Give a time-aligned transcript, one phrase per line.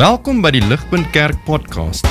[0.00, 2.06] Welkom by die Ligpunt Kerk podcast.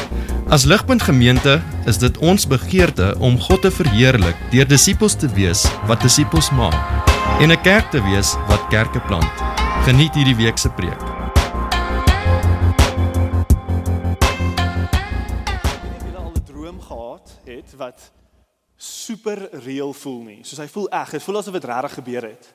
[0.54, 1.56] As Ligpunt Gemeente
[1.90, 6.78] is dit ons begeerte om God te verheerlik deur disippels te wees wat disippels maak
[7.42, 9.34] en 'n kerk te wees wat kerke plant.
[9.88, 11.02] Geniet hierdie week se preek.
[15.82, 18.12] het julle al 'n droom gehad het wat
[18.78, 20.40] super reëel voel nie.
[20.44, 22.54] Soos hy voel eg, dit voel asof dit regtig gebeur het.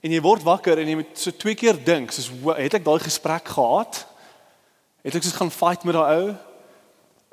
[0.00, 2.84] En jy word wakker en jy moet so twee keer dink, soos "Wo- het ek
[2.84, 4.06] daai gesprek gehad?
[5.02, 6.26] Het ek soos gaan fight met daai ou?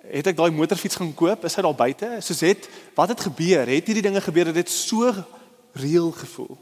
[0.09, 1.43] Het ek daai motorfiets gaan koop?
[1.45, 2.07] Is hy daar buite?
[2.25, 2.65] Soos het
[2.97, 3.69] wat het gebeur?
[3.69, 5.11] Het hierdie dinge gebeur dat dit so
[5.77, 6.57] reëel gevoel?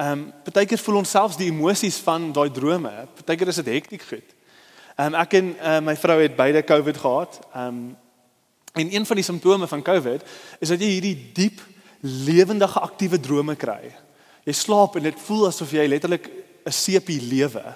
[0.00, 2.92] Ehm um, partykeer voel ons selfs die emosies van daai drome.
[3.18, 4.36] Partykeer is dit hektiek goed.
[4.96, 7.36] Ehm um, ek en uh, my vrou het beide COVID gehad.
[7.52, 7.82] Ehm um,
[8.72, 10.22] en een van die simptome van COVID
[10.62, 11.60] is dat jy hierdie diep
[12.00, 13.92] lewendige aktiewe drome kry.
[14.46, 16.30] Jy slaap en dit voel asof jy letterlik
[16.64, 17.74] 'n sepie lewe.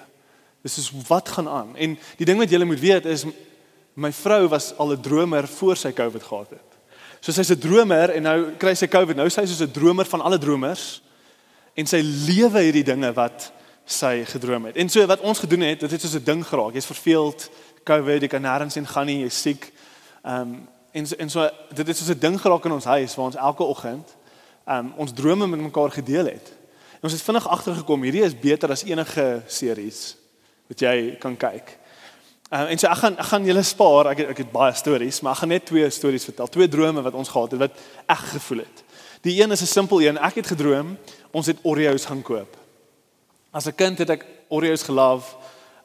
[0.65, 1.75] Dis is wat gaan aan.
[1.77, 3.25] En die ding wat jy moet weet is
[3.93, 6.69] my vrou was al 'n dromer voor sy COVID gehad het.
[7.19, 9.15] So sy's 'n dromer en nou kry sy COVID.
[9.15, 11.01] Nou sy soos 'n dromer van alle dromers
[11.73, 13.51] en sy lewe hierdie dinge wat
[13.85, 14.75] sy gedroom het.
[14.75, 16.73] En so wat ons gedoen het, dit het soos 'n ding geraak.
[16.73, 17.49] Jy's verveeld,
[17.83, 19.71] COVID, jy kan nêrens heen gaan nie, jy's siek.
[20.23, 23.15] Ehm um, en so, en so dit het soos 'n ding geraak in ons huis
[23.15, 24.15] waar ons elke oggend
[24.65, 26.53] ehm um, ons drome met mekaar gedeel het.
[26.93, 30.24] En ons het vinnig agtergekom hierdie is beter as enige series
[30.67, 31.77] wat jy kan kyk.
[32.53, 34.11] Uh, en so ek gaan ek gaan julle spaar.
[34.11, 36.47] Ek het, ek het baie stories, maar ek gaan net twee stories vertel.
[36.53, 38.83] Twee drome wat ons gehad het wat ek gevoel het.
[39.25, 40.17] Die een is 'n simpel een.
[40.17, 40.97] Ek het gedroom
[41.31, 42.57] ons het Oreos gaan koop.
[43.51, 45.35] As 'n kind het ek Oreos gelove.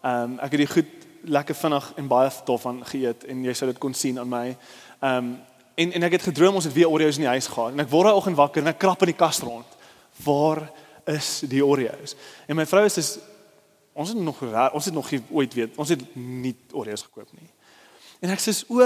[0.03, 0.91] Ehm um, ek het die goed
[1.25, 4.57] lekker vinnig en baie tof van geëet en jy sou dit kon sien aan my.
[5.01, 5.39] Ehm um,
[5.75, 7.73] en en ek het gedroom ons het weer Oreos in die huis gehad.
[7.73, 9.67] En ek word daai oggend wakker en ek krap in die kas rond.
[10.25, 10.71] Waar
[11.07, 12.17] is die Oreos?
[12.47, 13.01] En my vrou sê
[14.01, 17.49] ons het nog ons het nog ooit weet ons het nie Oreos gekoop nie.
[18.21, 18.85] En ek sê o,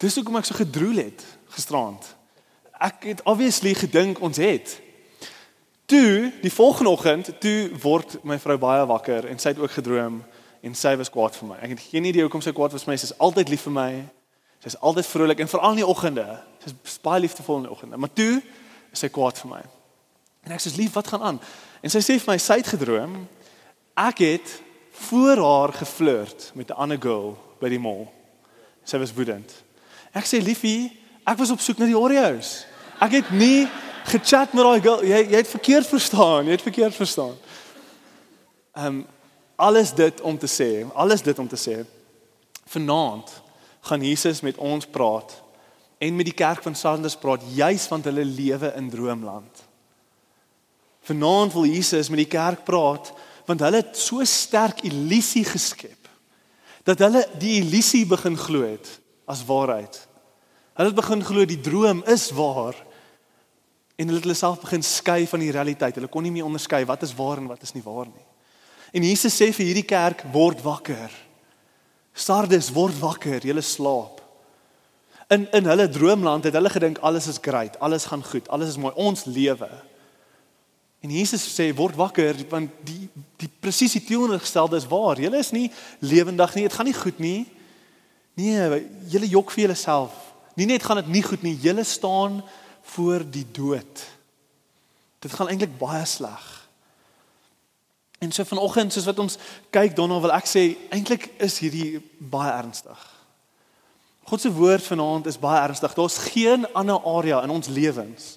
[0.00, 2.06] dis hoekom ek so gedroel het gisterand.
[2.82, 4.78] Ek het obviously gedink ons het.
[5.86, 10.22] Toe, die volgende oggend, toe word my vrou baie wakker en sy het ook gedroom
[10.62, 11.58] en sy was kwaad vir my.
[11.60, 12.98] Ek het geen idee hoekom sy kwaad was vir my.
[13.00, 13.90] Sy is altyd lief vir my.
[14.62, 16.26] Sy is altyd vrolik en veral in die oggende.
[16.62, 18.00] Sy is baie liefdevol in die oggende.
[18.00, 18.40] Maar toe
[18.94, 19.62] is sy kwaad vir my.
[20.46, 21.40] En ek sê lief, wat gaan aan?
[21.82, 23.20] En sy sê vir my sy het gedroom
[23.94, 24.62] ek het
[25.08, 28.08] voor haar geflirt met 'n ander girl by die mall.
[28.84, 29.52] Sy was woedend.
[30.12, 32.66] Ek sê liefie, ek was op soek na die Oreos.
[33.00, 33.68] Ek het nie
[34.04, 35.04] gechat met daai girl.
[35.04, 36.44] Jy jy het verkeerd verstaan.
[36.44, 37.36] Jy het verkeerd verstaan.
[38.72, 39.06] Ehm um,
[39.56, 41.84] alles dit om te sê, alles dit om te sê.
[42.66, 43.42] Vanaand
[43.80, 45.42] gaan Jesus met ons praat
[45.98, 49.62] en met die kerk van Sanders praat juis want hulle lewe in droomland.
[51.02, 53.12] Vanaand wil Jesus met die kerk praat
[53.52, 56.08] want hulle het so sterk illusie geskep
[56.88, 58.88] dat hulle die illusie begin glo het
[59.30, 60.00] as waarheid.
[60.74, 62.74] Hulle het begin glo die droom is waar
[64.00, 65.94] en hulle het hulle self begin skei van die realiteit.
[65.94, 68.26] Hulle kon nie meer onderskei wat is waar en wat is nie waar nie.
[68.92, 71.12] En Jesus sê vir hierdie kerk word wakker.
[72.12, 74.18] Sardes word wakker, julle slaap.
[75.32, 78.80] In in hulle droomland het hulle gedink alles is great, alles gaan goed, alles is
[78.80, 79.70] mooi, ons lewe.
[81.02, 83.08] En Jesus sê word wakker want die
[83.42, 85.18] die presies die teenoorgestelde is waar.
[85.18, 85.66] Julle is nie
[85.98, 87.40] lewendig nie, dit gaan nie goed nie.
[88.38, 90.14] Nee, julle jok vir julleself.
[90.54, 92.38] Nie net gaan dit nie goed nie, julle staan
[92.94, 94.04] voor die dood.
[95.26, 96.44] Dit gaan eintlik baie sleg.
[98.22, 99.38] En so vanoggend soos wat ons
[99.74, 100.62] kyk daarna wil ek sê
[100.94, 101.98] eintlik is hierdie
[102.30, 103.00] baie ernstig.
[104.30, 105.98] God se woord vanaand is baie ernstig.
[105.98, 108.36] Daar's geen ander area in ons lewens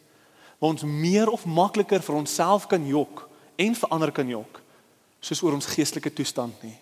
[0.59, 4.61] waar ons meer of makliker vir onsself kan jok en vir ander kan jok
[5.25, 6.75] soos oor ons geestelike toestand nie.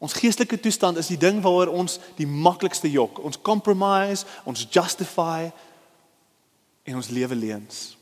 [0.00, 3.20] Ons geestelike toestand is die ding waaroor ons die maklikste jok.
[3.24, 5.48] Ons compromise, ons justify
[6.86, 7.96] en ons lewe leuns.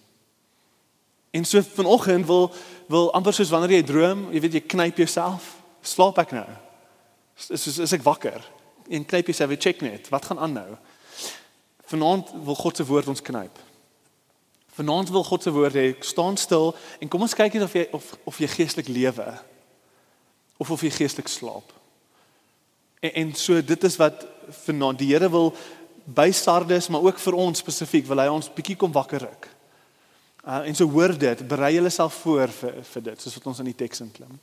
[1.35, 2.49] En so vanoggend wil
[2.87, 5.47] wil amper soos wanneer jy droom, jy weet jy knyp jouself,
[5.83, 6.47] slaap ek nou?
[7.41, 8.43] Is is, is ek wakker?
[8.93, 10.75] En knyp jouself, jy check net, wat gaan aan nou?
[11.91, 13.63] Vanaand wil God se woord ons knyp.
[14.75, 17.87] Vanaand wil God se woord hê, staan stil en kom ons kyk net of jy
[17.95, 19.27] of of jy geestelik lewe
[20.59, 21.71] of of jy geestelik slaap.
[23.01, 24.27] En, en so dit is wat
[24.67, 25.53] vanaand die Here wil
[26.05, 29.49] by Sardes, maar ook vir ons spesifiek wil hy ons bietjie kom wakker ruk.
[30.45, 33.71] Uh, en so hoor dit, berei jouself voor vir vir dit, soos wat ons in
[33.71, 34.35] die teks inklim.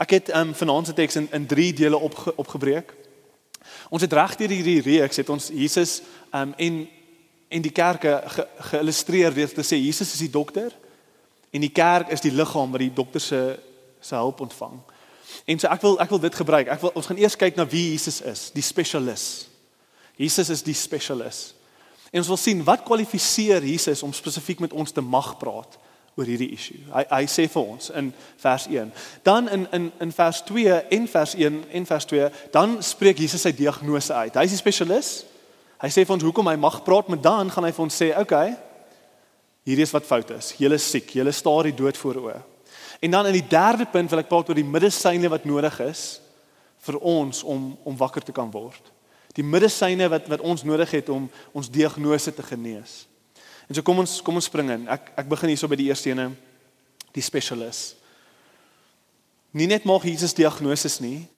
[0.00, 2.96] Ek het um, vanaand se teks in in 3 dele opge, opgebreek.
[3.92, 6.00] Ons het reg deur hierdie reeks het ons Jesus
[6.32, 6.82] um, en
[7.52, 10.72] en die kerke ge, geillustreer deur te sê Jesus is die dokter
[11.52, 13.42] en die kerk is die liggaam wat die dokter se
[14.02, 14.80] se hulp ontvang.
[15.46, 16.70] En so ek wil ek wil dit gebruik.
[16.72, 19.26] Ek wil ons gaan eers kyk na wie Jesus is, die spesialis.
[20.18, 21.52] Jesus is die spesialis.
[22.12, 25.78] En ons wil sien wat kwalifiseer Jesus om spesifiek met ons te mag praat
[26.14, 26.82] oor hierdie issue.
[26.92, 28.10] Hy hy sê vir ons in
[28.42, 28.92] vers 1.
[29.24, 33.46] Dan in in in vers 2 en vers 1 en vers 2, dan spreek Jesus
[33.46, 34.36] sy diagnose uit.
[34.36, 35.12] Hy is die spesialis.
[35.82, 38.12] Hy sê vir ons hoekom hy mag praat, maar dan gaan hy vir ons sê,
[38.14, 38.56] "Oké, okay,
[39.66, 40.54] hierdie is wat fout is.
[40.58, 42.42] Julle is siek, julle staar die dood voor oë."
[43.02, 46.20] En dan in die derde punt wil ek praat oor die medisyne wat nodig is
[46.78, 48.92] vir ons om om wakker te kan word.
[49.34, 53.06] Die medisyne wat wat ons nodig het om ons diagnose te genees.
[53.68, 54.88] En so kom ons kom ons spring in.
[54.88, 56.30] Ek ek begin hierso by die eerste ene,
[57.12, 57.94] die spesialis.
[59.52, 61.28] Nie net maak Jesus diagnoses nie,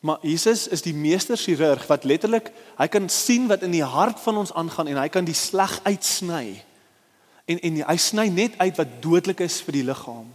[0.00, 4.20] maar Jesus is die meester chirurg wat letterlik hy kan sien wat in die hart
[4.20, 6.62] van ons aangaan en hy kan die sleg uitsny.
[7.48, 10.28] En en hy sny net uit wat dodelik is vir die liggaam.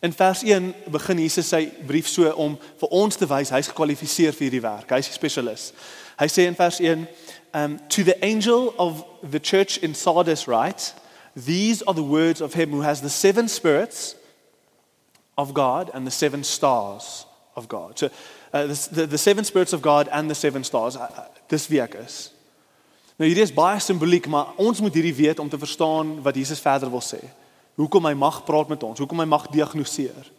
[0.00, 4.32] In vers 1 begin Jesus sy brief so om vir ons te wys hy's gekwalifiseer
[4.32, 4.90] vir hierdie werk.
[4.90, 5.72] Hy's 'n spesialis.
[6.20, 7.06] Hy sê in vers 1
[7.54, 10.94] um, to the angel of the church in Sardis write,
[11.34, 14.14] These are the words of him who has the seven spirits
[15.36, 17.26] of God and the seven stars
[17.56, 17.98] of God.
[17.98, 18.10] So,
[18.52, 20.96] uh, the, the, the seven spirits of God and the seven stars.
[20.96, 22.30] Uh, uh, dis wie ek is.
[23.20, 26.62] Nou hierdie is baie simboliek, maar ons moet hierdie weet om te verstaan wat Jesus
[26.62, 27.20] verder wil sê.
[27.76, 30.30] Hoekom hy mag praat met ons, hoekom hy mag diagnoseer.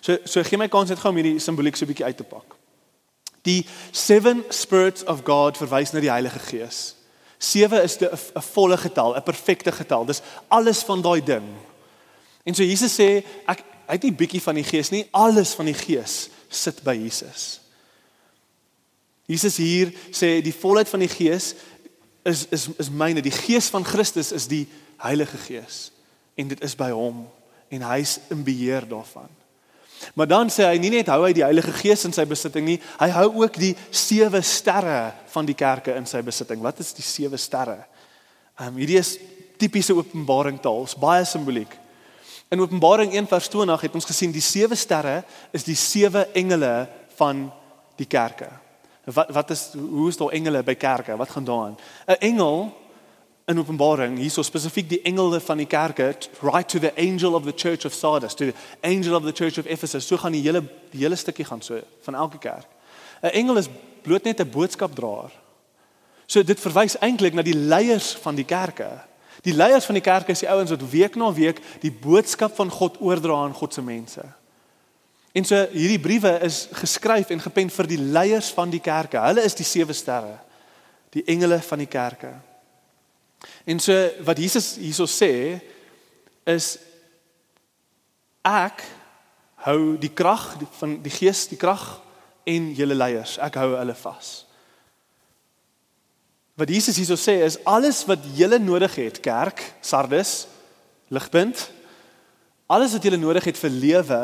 [0.00, 2.24] So so gee my kans net gou om hierdie simboliek so 'n bietjie uit te
[2.24, 2.54] pak.
[3.42, 6.94] Die seven spirits of God verwys na die Heilige Gees.
[7.38, 10.04] 7 is 'n volle getal, 'n perfekte getal.
[10.04, 11.46] Dis alles van daai ding.
[12.44, 15.64] En so Jesus sê ek hy het nie bietjie van die Gees nie, alles van
[15.64, 17.60] die Gees sit by Jesus.
[19.28, 21.54] Jesus hier sê die volheid van die Gees
[22.24, 23.20] is is is myne.
[23.24, 24.66] Die Gees van Christus is die
[25.02, 25.90] Heilige Gees
[26.38, 27.26] en dit is by hom
[27.68, 29.28] en hy's in beheer daarvan.
[30.14, 32.78] Maar dan sê hy nie net hou hy die Heilige Gees in sy besitting nie,
[33.00, 36.62] hy hou ook die sewe sterre van die kerke in sy besitting.
[36.64, 37.82] Wat is die sewe sterre?
[38.58, 39.16] Ehm um, hierdie is
[39.58, 41.72] tipiese Openbaring taal, baie simboliek.
[42.48, 47.52] In Openbaring 1:20 het ons gesien die sewe sterre is die sewe engele van
[47.96, 48.48] die kerke.
[49.04, 51.16] Wat wat is hoe is daar engele by kerke?
[51.16, 51.76] Wat gaan daaraan?
[52.06, 52.72] 'n Engel
[53.48, 56.10] in Openbaring hierso spesifiek die engele van die kerke
[56.44, 58.54] right to the angel of the church of Sardis to the
[58.84, 60.60] angel of the church of Ephesus so gaan die hele
[60.92, 62.66] die hele stukkie gaan so van elke kerk
[63.22, 63.68] 'n engel is
[64.02, 65.32] bloot net 'n boodskapdraer
[66.26, 69.00] so dit verwys eintlik na die leiers van die kerke
[69.48, 72.70] die leiers van die kerke is die ouens wat week na week die boodskap van
[72.70, 74.24] God oordra aan God se mense.
[75.32, 79.20] En so hierdie briewe is geskryf en gepen vir die leiers van die kerke.
[79.22, 80.38] Hulle is die sewe sterre
[81.10, 82.32] die engele van die kerke.
[83.64, 83.94] En so
[84.26, 85.60] wat Jesus hierso sê
[86.48, 86.76] is
[88.46, 88.82] ek
[89.66, 91.98] hou die krag van die Gees, die krag
[92.48, 94.47] en julle leiers, ek hou hulle vas.
[96.58, 100.48] Wat Jesus hierso sê is alles wat julle nodig het, kerk, Sardes,
[101.14, 101.68] ligpunt,
[102.66, 104.22] alles wat julle nodig het vir lewe,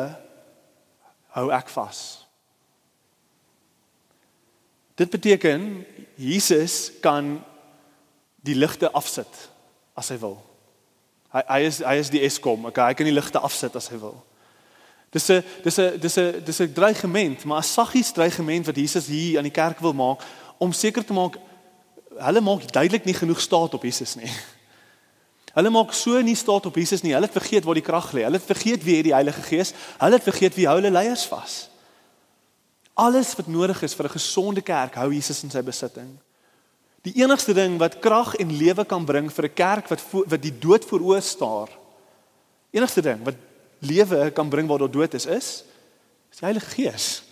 [1.38, 2.00] hou ek vas.
[4.98, 5.84] Dit beteken
[6.18, 7.36] Jesus kan
[8.42, 9.48] die ligte afsit
[9.94, 10.36] as hy wil.
[11.34, 12.66] Hy hy is hy is die Eskom.
[12.70, 14.18] Okay, hy kan die ligte afsit as hy wil.
[15.14, 19.06] Dis 'n dis 'n dis 'n dis 'n dreigement, maar 'n saggies dreigement wat Jesus
[19.06, 20.22] hier aan die kerk wil maak
[20.58, 21.38] om seker te maak
[22.18, 24.30] hulle maak duidelik nie genoeg staat op Jesus nie.
[25.54, 27.12] Hulle maak so nie staat op Jesus nie.
[27.14, 28.24] Hulle het vergeet waar die krag lê.
[28.26, 29.70] Hulle het vergeet wie het die Heilige Gees.
[30.00, 31.68] Hulle het vergeet wie hou hulle leiers vas.
[32.98, 36.18] Alles wat nodig is vir 'n gesonde kerk hou Jesus in sy besitting.
[37.02, 40.58] Die enigste ding wat krag en lewe kan bring vir 'n kerk wat wat die
[40.58, 41.68] dood vooroor staar.
[42.70, 43.36] Enigste ding wat
[43.78, 45.64] lewe kan bring waar daar dood is, is
[46.30, 47.22] is die Heilige Gees.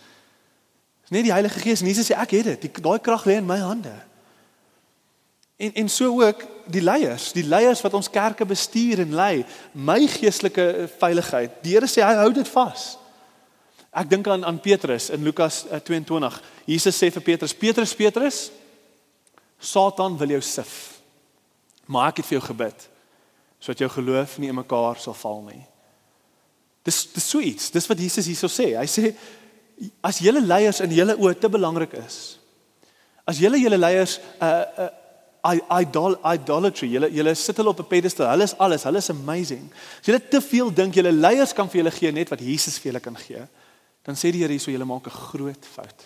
[1.01, 2.83] Dis nie die Heilige Gees nie, Jesus sê ek het dit.
[2.83, 4.12] Daai krag lê in my hande.
[5.57, 10.07] En en so ook die leiers, die leiers wat ons kerke bestuur en lei, my
[10.07, 11.61] geestelike veiligheid.
[11.61, 12.97] Die Here sê hy hou dit vas.
[13.93, 16.39] Ek dink aan aan Petrus in Lukas 22.
[16.39, 18.51] Eh, Jesus sê vir Petrus: "Petrus, Petrus,
[19.63, 21.01] Satan wil jou sif.
[21.85, 22.89] Maar ek het vir jou gebid
[23.63, 25.61] sodat jou geloof nie in mekaar sal val nie.
[26.83, 27.69] Dis dis so iets.
[27.71, 28.73] Dis wat Jesus hierso sê.
[28.75, 29.13] Hy sê
[30.03, 32.17] as julle leiers in julle oë te belangrik is.
[33.23, 34.89] As julle julle leiers 'n uh, 'n uh,
[35.43, 38.29] idol idolatry, julle julle sit hulle op 'n pedestal.
[38.29, 38.83] Hulle is alles.
[38.83, 39.71] Hulle is amazing.
[39.99, 42.91] As julle te veel dink julle leiers kan vir julle gee net wat Jesus vir
[42.91, 43.47] julle kan gee,
[44.03, 46.03] dan sê die Here hierso julle maak 'n groot fout.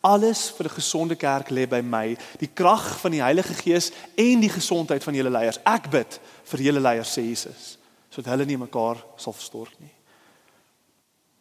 [0.00, 4.40] Alles vir 'n gesonde kerk lê by my, die krag van die Heilige Gees en
[4.40, 5.58] die gesondheid van julle leiers.
[5.64, 7.78] Ek bid vir julle leiers sê Jesus,
[8.10, 9.92] sodat hulle nie mekaar sal verstort nie.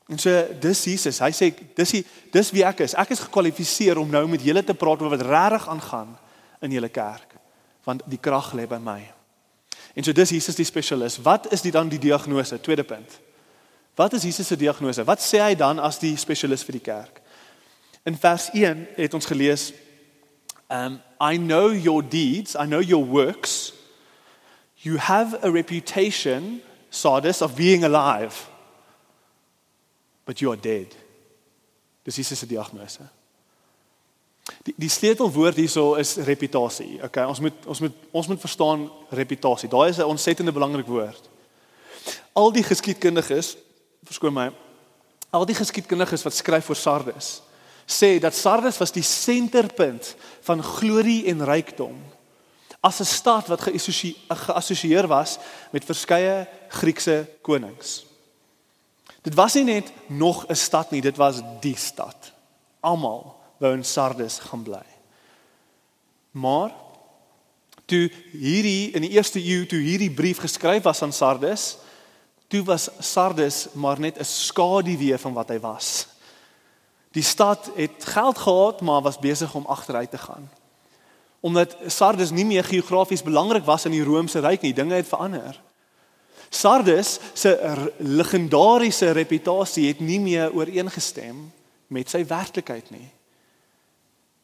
[0.10, 0.30] En so
[0.60, 1.20] dis Jesus.
[1.20, 2.94] Hy sê dis die dis wie ek is.
[2.94, 6.18] Ek is gekwalifiseer om nou met julle te praat oor wat regtig aangaan
[6.62, 7.36] in julle kerk.
[7.84, 9.00] Want die krag lê by my.
[9.96, 11.18] En so dis Jesus die spesialis.
[11.24, 12.60] Wat is dit dan die diagnose?
[12.62, 13.20] Tweede punt.
[13.96, 15.04] Wat is Jesus se diagnose?
[15.04, 17.22] Wat sê hy dan as die spesialis vir die kerk?
[18.08, 19.72] In vers 1 het ons gelees
[20.70, 23.74] um I know your deeds, I know your works.
[24.78, 28.48] You have a reputation, Sardis, of being alive
[30.30, 30.96] but you are dead.
[32.04, 33.00] Dis Jesus se diagnose.
[34.64, 37.00] Die die sleutelwoord hierso is reputasie.
[37.04, 39.70] Okay, ons moet ons moet ons moet verstaan reputasie.
[39.70, 41.30] Daai is 'n ontsettende belangrik woord.
[42.34, 43.58] Al die geskiedkundiges,
[44.04, 44.52] verskoon my,
[45.30, 47.42] al die geskiedkundiges wat skryf oor Sardes,
[47.86, 51.98] sê dat Sardes was die senterpunt van glorie en rykdom
[52.80, 55.38] as 'n stad wat geassosieer was
[55.72, 58.06] met verskeie Griekse konings.
[59.22, 62.32] Dit was nie net nog 'n stad nie, dit was die stad.
[62.80, 64.86] Almal wou in Sardes gaan bly.
[66.32, 66.72] Maar
[67.90, 71.78] toe hierdie in die eerste eeu toe hierdie brief geskryf was aan Sardes,
[72.50, 76.08] toe was Sardes maar net 'n skaduwee van wat hy was.
[77.12, 80.50] Die stad het geld gehad, maar was besig om agteruit te gaan.
[81.40, 85.62] Omdat Sardes nie meer geografies belangrik was in die Romeinse ryk nie, dinge het verander.
[86.50, 87.54] Sardes se
[87.98, 91.52] legendariese reputasie het nie meer ooreengestem
[91.88, 93.10] met sy werklikheid nie.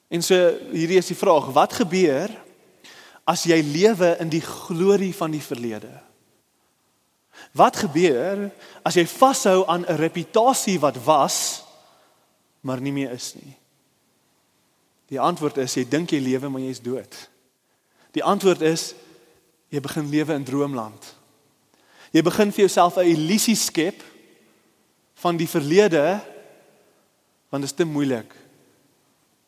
[0.07, 0.35] En so
[0.71, 2.31] hierdie is die vraag, wat gebeur
[3.25, 5.91] as jy lewe in die glorie van die verlede?
[7.55, 8.49] Wat gebeur
[8.85, 11.63] as jy vashou aan 'n reputasie wat was
[12.61, 13.57] maar nie meer is nie?
[15.07, 17.13] Die antwoord is jy dink jy lewe maar jy's dood.
[18.11, 18.93] Die antwoord is
[19.69, 21.15] jy begin lewe in droomland.
[22.11, 24.03] Jy begin vir jouself 'n illusie skep
[25.13, 26.21] van die verlede
[27.49, 28.44] want dit is te moeilik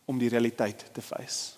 [0.07, 1.57] om die realiteit te face.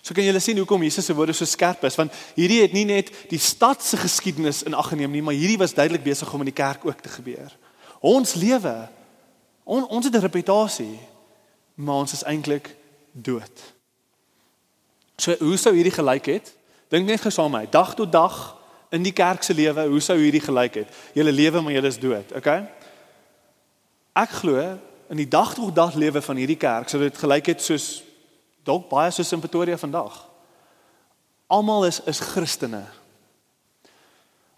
[0.00, 2.86] So kan julle sien hoekom Jesus se woorde so skerp is want hierdie het nie
[2.88, 6.44] net die stad se geskiedenis in ag geneem nie, maar hierdie was duidelik besig om
[6.44, 7.52] in die kerk ook te gebeur.
[8.00, 8.74] Ons lewe
[9.64, 10.98] on, ons het 'n reputasie,
[11.74, 12.76] maar ons is eintlik
[13.12, 13.56] dood.
[15.16, 16.54] So hoe sou hierdie gelyk het?
[16.88, 18.56] Dink net gesaam met my, dag tot dag
[18.90, 20.88] in die kerk se lewe, hoe sou hierdie gelyk het?
[21.14, 22.64] Julle lewe maar julle is dood, okay?
[24.12, 24.78] Ek glo
[25.10, 28.02] in die dag tot dag lewe van hierdie kerk sou dit gelyk het soos
[28.66, 30.14] dalk baie soos in Pretoria vandag.
[31.50, 32.84] Almal is is Christene.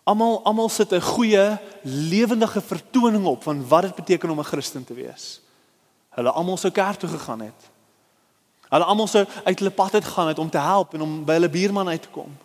[0.05, 4.85] Almal almal sit 'n goeie lewendige vertoning op van wat dit beteken om 'n Christen
[4.85, 5.41] te wees.
[6.11, 7.71] Hulle almal sou kerk toe gegaan het.
[8.69, 11.33] Hulle almal sou uit hulle pad uit gaan het om te help en om by
[11.33, 12.37] hulle buurman uit te kom.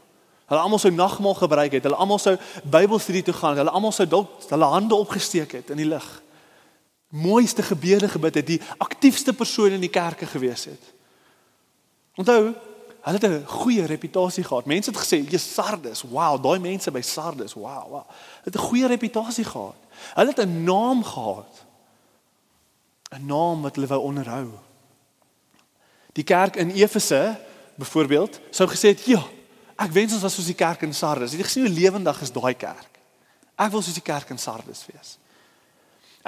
[0.45, 1.83] Hulle almal sou nagmaal gebruik het.
[1.83, 3.57] Hulle almal sou Bybelstudie toe gaan.
[3.57, 6.21] Hulle almal sou dalk hulle hande opgesteek het in die lig.
[7.07, 10.93] Mooiste gebede gebid het, die aktiefste persoon in die kerke gewees het.
[12.15, 12.53] Onthou,
[13.01, 14.65] hulle het 'n goeie reputasie gehad.
[14.65, 18.07] Mense het gesê, "Jesus Sardes, wow, daai mense by Sardes, wow, wow."
[18.43, 19.75] Hulle het 'n goeie reputasie gehad.
[20.13, 21.65] Hulle het 'n naam gehad.
[23.09, 24.47] 'n Naam wat hulle wou onderhou.
[26.11, 27.39] Die kerk in Efese
[27.75, 29.23] byvoorbeeld sou gesê het, "Ja,
[29.77, 31.35] Ek wens ons was soos die kerk in Sardes.
[31.35, 32.97] Het jy gesien hoe lewendig is daai kerk?
[33.57, 35.17] Ek wil soos die kerk in Sardes wees.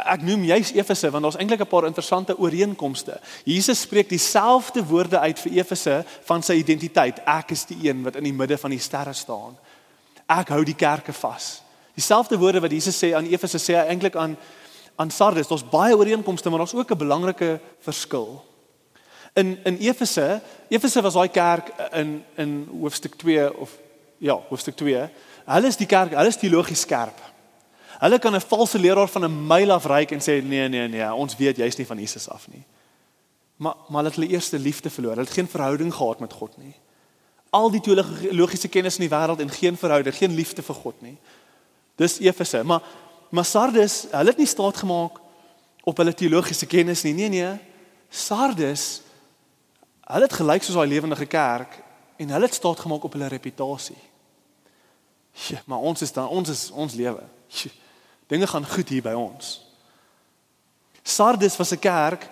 [0.06, 3.20] Ek noem juis Efese want daar's eintlik 'n paar interessante ooreenkomste.
[3.44, 7.20] Jesus spreek dieselfde woorde uit vir Efese van sy identiteit.
[7.26, 9.58] Ek is die een wat in die midde van die sterre staan.
[10.28, 11.62] Ek hou die kerke vas.
[11.96, 14.38] Dieselfde woorde wat Jesus sê aan Efese sê hy eintlik aan
[14.96, 15.48] aan Sardes.
[15.48, 18.50] Daar's baie ooreenkomste, maar daar's ook 'n belangrike verskil
[19.34, 23.78] in in Efese, Efese was daai kerk in in hoofstuk 2 of
[24.18, 25.10] ja, hoofstuk 2.
[25.46, 27.22] Hulle is die kerk, hulle is teologies skerp.
[28.00, 31.14] Hulle kan 'n valse leraar van 'n myl af ryk en sê nee nee nee,
[31.14, 32.64] ons weet jy's nie van Jesus af nie.
[33.58, 35.12] Maar maar hulle het hulle eerste liefde verloor.
[35.12, 36.76] Hulle het geen verhouding gehad met God nie.
[37.50, 41.18] Al die teologiese kennis in die wêreld en geen verhouding, geen liefde vir God nie.
[41.96, 42.82] Dis Efese, maar
[43.30, 45.20] maar Sardes, hulle het nie staat gemaak
[45.84, 47.14] op hulle teologiese kennis nie.
[47.14, 47.58] Nee nee.
[48.10, 49.02] Sardes
[50.10, 51.76] Hulle het gelyk soos daai lewendige kerk
[52.18, 53.98] en hulle het staat gemaak op hulle reputasie.
[55.48, 57.22] Ja, maar ons is dan ons is ons lewe.
[58.30, 59.58] Dinge gaan goed hier by ons.
[61.02, 62.30] Sardes was 'n kerk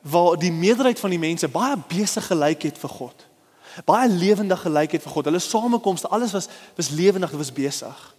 [0.00, 3.26] waar die meerderheid van die mense baie besig gelyk het vir God.
[3.84, 5.24] Baie lewendig gelyk het vir God.
[5.24, 8.14] Hulle samekomste, alles was was lewendig, was besig.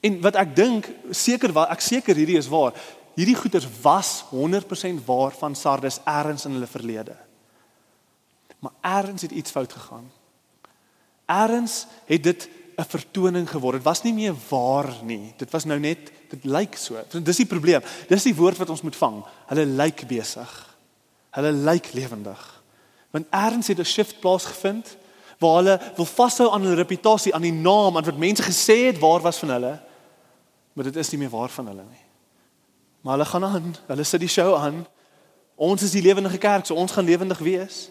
[0.00, 2.72] En wat ek dink, seker wat ek seker hierdie is waar.
[3.14, 7.16] Hierdie goeters was 100% waar van Sardes ergens in hulle verlede.
[8.58, 10.10] Maar eers het iets fout gegaan.
[11.26, 13.76] Eers het dit 'n vertoning geword.
[13.76, 15.34] Dit was nie meer waar nie.
[15.36, 17.00] Dit was nou net dit lyk so.
[17.22, 17.82] Dis die probleem.
[18.08, 19.24] Dis die woord wat ons moet vang.
[19.50, 20.76] Hulle lyk besig.
[21.34, 22.62] Hulle lyk lewendig.
[23.10, 24.96] Want eers het 'n shift plaasgevind
[25.38, 28.98] waar hulle wil vashou aan hulle reputasie, aan die naam, aan wat mense gesê het
[28.98, 29.80] waar was van hulle.
[30.72, 32.04] Maar dit is nie meer waar van hulle nie.
[33.00, 33.76] Maar hulle gaan aan.
[33.86, 34.86] Hulle sit die show aan.
[35.56, 37.90] Ons is die lewendige kerk, so ons gaan lewendig wees.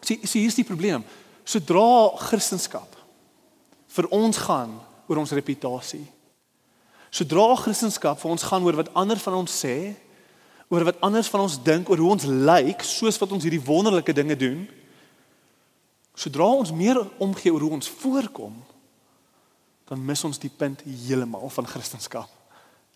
[0.00, 1.04] Sien, sien hier's die probleem.
[1.44, 3.00] Sodra Christendom
[3.92, 4.76] vir ons gaan
[5.08, 6.04] oor ons reputasie.
[7.12, 9.92] Sodra Christendom vir ons gaan oor wat ander van ons sê,
[10.72, 14.14] oor wat anders van ons dink, oor hoe ons lyk, soos wat ons hierdie wonderlike
[14.16, 14.62] dinge doen,
[16.16, 18.54] sodra ons meer omgee oor hoe ons voorkom,
[19.90, 22.24] dan mis ons die punt heeltemal van Christendom.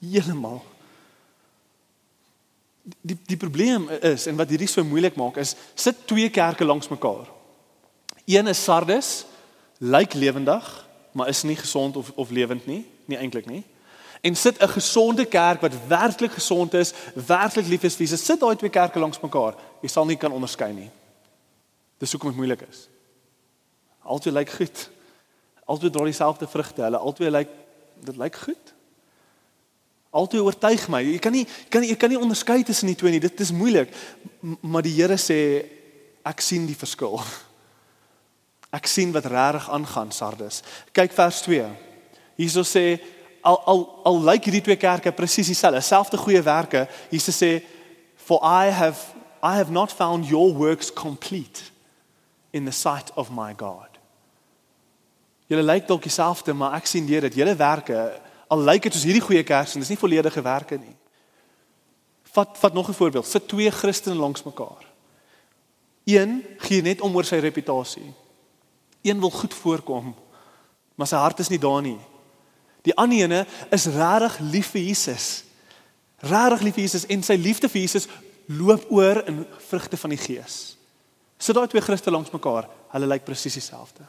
[0.01, 0.63] Heeltemal.
[3.05, 6.89] Die die probleem is en wat hierdie so moeilik maak is sit twee kerke langs
[6.89, 7.27] mekaar.
[8.25, 9.27] Een is Sardes,
[9.85, 10.86] lyk lewendig,
[11.17, 13.65] maar is nie gesond of of lewend nie, nie eintlik nie.
[14.21, 18.25] En sit 'n gesonde kerk wat werklik gesond is, werklik lief is vir Jesus.
[18.25, 19.55] Sit daai twee kerke langs mekaar.
[19.81, 20.91] Jy sal nie kan onderskei nie.
[21.99, 22.89] Dis hoekom dit moeilik is.
[24.03, 24.91] Altyd lyk goed.
[25.65, 26.83] Altyd dra dieselfde vrugte.
[26.83, 27.49] Hulle altyd lyk
[28.05, 28.75] dit lyk goed.
[30.11, 31.03] Altyd oortuig my.
[31.03, 33.21] Jy kan nie kan jy kan nie onderskei tussen die twee nie.
[33.21, 33.89] Dit is moeilik.
[34.61, 35.65] Maar die Here sê
[36.23, 37.21] ek sien die verskil.
[38.77, 40.61] Ek sien wat regtig aangaan Sardes.
[40.93, 41.65] Kyk vers 2.
[42.37, 42.99] Hierso sê
[43.47, 46.85] al al al lyk hierdie twee kerke presies dieselfde, selfde goeie werke.
[47.11, 47.63] Jesus sê
[48.27, 51.71] for I have I have not found your works complete
[52.53, 53.89] in the sight of my God.
[55.47, 58.01] Julle lyk dalk dieselfde, maar ek sien deur dit julle werke
[58.51, 60.95] al lyk dit soos hierdie goeie kerk, dis nie volledige werke nie.
[62.37, 63.27] Vat vat nog 'n voorbeeld.
[63.27, 64.85] Sit twee Christene langs mekaar.
[66.05, 68.15] Een gee net om oor sy reputasie.
[69.07, 70.15] Een wil goed voorkom,
[70.99, 71.99] maar sy hart is nie daar nie.
[72.87, 73.43] Die ander ene
[73.75, 75.29] is regtig lief vir Jesus.
[76.27, 78.09] Regtig lief vir Jesus en sy liefde vir Jesus
[78.47, 80.77] loop oor in vrugte van die Gees.
[81.39, 84.07] Sit daai twee Christene langs mekaar, hulle lyk presies dieselfde.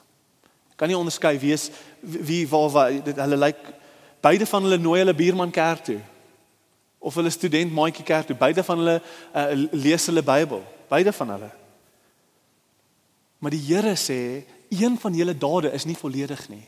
[0.78, 1.71] Kan nie onderskei wie is
[2.02, 3.63] wie waar waar dit hulle lyk
[4.21, 6.00] beide van hulle nooi hulle buurman kerk toe.
[7.00, 11.34] Of hulle student maatjie kerk toe, beide van hulle uh, lees hulle Bybel, beide van
[11.36, 11.50] hulle.
[13.41, 14.19] Maar die Here sê
[14.69, 16.65] een van julle dade is nie volledig nie.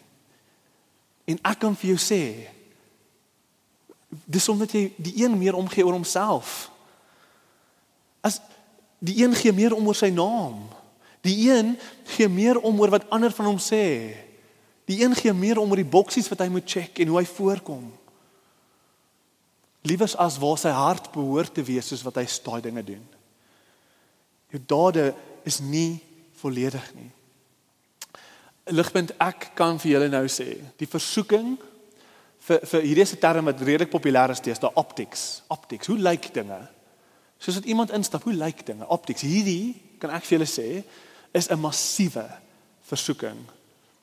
[1.29, 2.23] En ek kan vir jou sê
[4.09, 6.71] dis omdat jy die een meer omgee oor homself.
[8.25, 8.39] As
[8.97, 10.63] die een gee meer om oor sy naam.
[11.21, 11.75] Die een
[12.15, 14.15] gee meer om oor wat ander van hom sê.
[14.89, 17.27] Die een gee meer om oor die boksies wat hy moet check en hoe hy
[17.29, 17.85] voorkom.
[19.85, 23.05] Liewers as waar sy hart behoort te wees soos wat hy daai dinge doen.
[24.49, 25.11] Jou dade
[25.45, 26.01] is nie
[26.41, 27.11] volledig nie
[28.71, 31.57] ligpunt ek kan vir julle nou sê, die versoeking
[32.47, 35.41] vir vir hierdie is 'n term wat redelik populêr is teenoor optics.
[35.47, 36.67] Optics, hoe lyk dinge?
[37.39, 38.87] Soos dat iemand instap, hoe lyk dinge?
[38.87, 39.21] Optics.
[39.21, 40.83] Hierdie kan ek vir julle sê
[41.33, 42.25] is 'n massiewe
[42.81, 43.37] versoeking.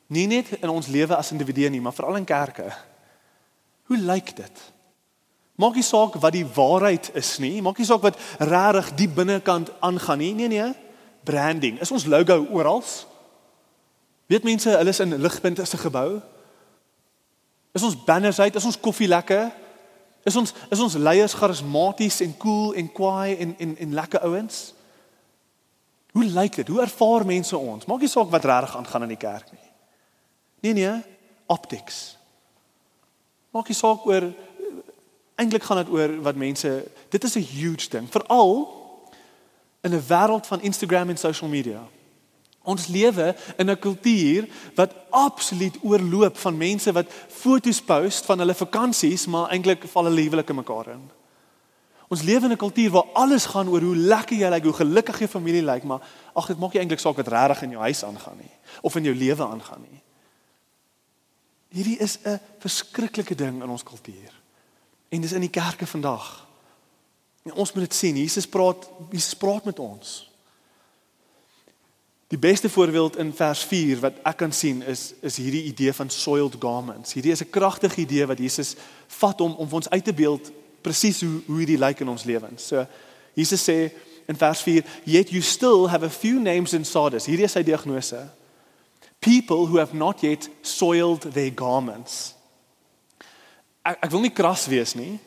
[0.07, 2.72] Nie net in ons lewe as individue nie, maar veral in kerke.
[3.85, 4.72] Hoe lyk dit?
[5.57, 9.70] Maak nie saak wat die waarheid is nie, maak nie saak wat regtig die binnekant
[9.81, 10.35] aangaan nie.
[10.35, 10.74] Nee nee,
[11.24, 11.81] branding.
[11.81, 12.85] Is ons logo oral?
[14.26, 16.20] Weet mense, hulle is in ligpunt is 'n gebou.
[17.72, 18.54] Is ons banners uit?
[18.54, 19.52] Is ons koffie lekker?
[20.22, 24.74] Is ons is ons leiers charismaties en cool en kwaai en en en lekker ouens?
[26.12, 26.68] Hoe lyk dit?
[26.68, 27.84] Hoe ervaar mense ons?
[27.84, 29.70] Maak nie saak wat regtig aangaan in die kerk nie.
[30.60, 31.02] Nee nee,
[31.46, 32.16] optics.
[33.50, 34.32] Maak nie saak oor
[35.36, 36.72] eintlik gaan dit oor wat mense
[37.12, 38.66] dit is 'n huge ding, veral
[39.80, 41.82] in 'n wêreld van Instagram en social media.
[42.66, 48.55] Ons lewe in 'n kultuur wat absoluut oorloop van mense wat foto's post van hulle
[48.55, 51.11] vakansies, maar eintlik val hulle huwelike mekaar in.
[52.09, 55.18] Ons lewe in 'n kultuur waar alles gaan oor hoe lekker jy lyk, hoe gelukkig
[55.18, 56.00] jou familie lyk, maar
[56.35, 59.05] ag dit maak nie eintlik saak wat regtig in jou huis aangaan nie of in
[59.05, 60.02] jou lewe aangaan nie.
[61.68, 64.33] Hierdie is 'n verskriklike ding in ons kultuur.
[65.09, 66.46] En dis in die kerke vandag.
[67.42, 68.16] En ons moet dit sien.
[68.16, 70.31] Jesus praat, Jesus praat met ons.
[72.28, 76.10] Die beste voorbeeld in vers 4 wat ek kan sien is is hierdie idee van
[76.10, 77.12] soiled garments.
[77.14, 78.74] Hierdie is 'n kragtige idee wat Jesus
[79.06, 82.66] vat om om ons uit te beeld presies hoe hoe hierdie lyk in ons lewens.
[82.66, 82.86] So
[83.34, 83.92] Jesus sê
[84.26, 87.62] in vers 4, "Yet you still have a few names in Sardis." Hierdie is sy
[87.62, 88.28] diagnose.
[89.18, 92.34] People who have not yet soiled their garments.
[93.82, 95.20] Ek ek wil nie kras wees nie,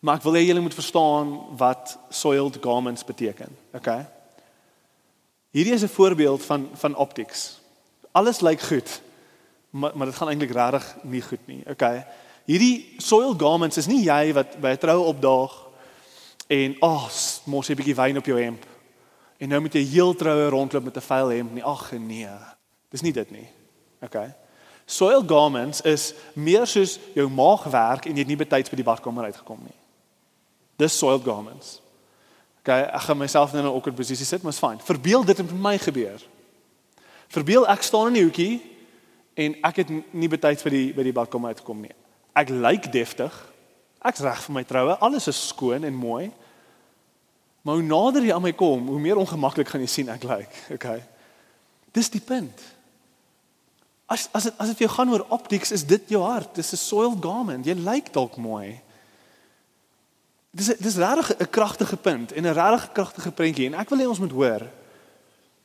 [0.00, 3.56] maar ek wil hê julle moet verstaan wat soiled garments beteken.
[3.74, 4.06] Okay?
[5.50, 7.60] Hierdie is 'n voorbeeld van van optics.
[8.12, 9.00] Alles lyk goed.
[9.70, 11.62] Maar maar dit gaan eintlik regtig nie goed nie.
[11.66, 12.06] Okay.
[12.44, 15.66] Hierdie soil garments is nie jy wat by 'n troue opdaag
[16.46, 17.10] en ag, oh,
[17.44, 18.66] mos 'n bietjie wyn op jou hemp.
[19.38, 21.64] En nou moet jy heel troue rondloop met 'n vuil hemp nie.
[21.64, 22.28] Ag nee.
[22.88, 23.48] Dis nie dit nie.
[24.00, 24.34] Okay.
[24.86, 28.84] Soil garments is meer soos jou maag werk en jy het nie betyds by die
[28.84, 29.76] badkamer uitgekom nie.
[30.76, 31.80] Dis soil garments.
[32.68, 34.80] Okay, ek gaan myself nou in 'n awkward posisie sit, maar is fyn.
[34.84, 36.20] Verbeel dit het met my gebeur.
[37.28, 38.60] Verbeel ek staan in die hoekie
[39.34, 41.94] en ek het nie betyds by die by die badkamer uitgekom nie.
[42.34, 43.32] Ek lyk deftig.
[44.04, 44.98] Ek's reg vir my troue.
[45.00, 46.30] Alles is skoon en mooi.
[47.62, 50.52] Maar hoe nader jy aan my kom, hoe meer ongemaklik gaan jy sien ek lyk.
[50.70, 51.02] Okay.
[51.92, 52.60] Dis die punt.
[54.06, 56.54] As as dit as dit vir jou gaan oor optics, is dit jou hart.
[56.54, 57.64] Dis 'n soiled garment.
[57.64, 58.80] Jy lyk dalk mooi.
[60.50, 64.08] Dis dis regtig 'n kragtige punt en 'n regtig kragtige prentjie en ek wil hê
[64.08, 64.70] ons moet hoor.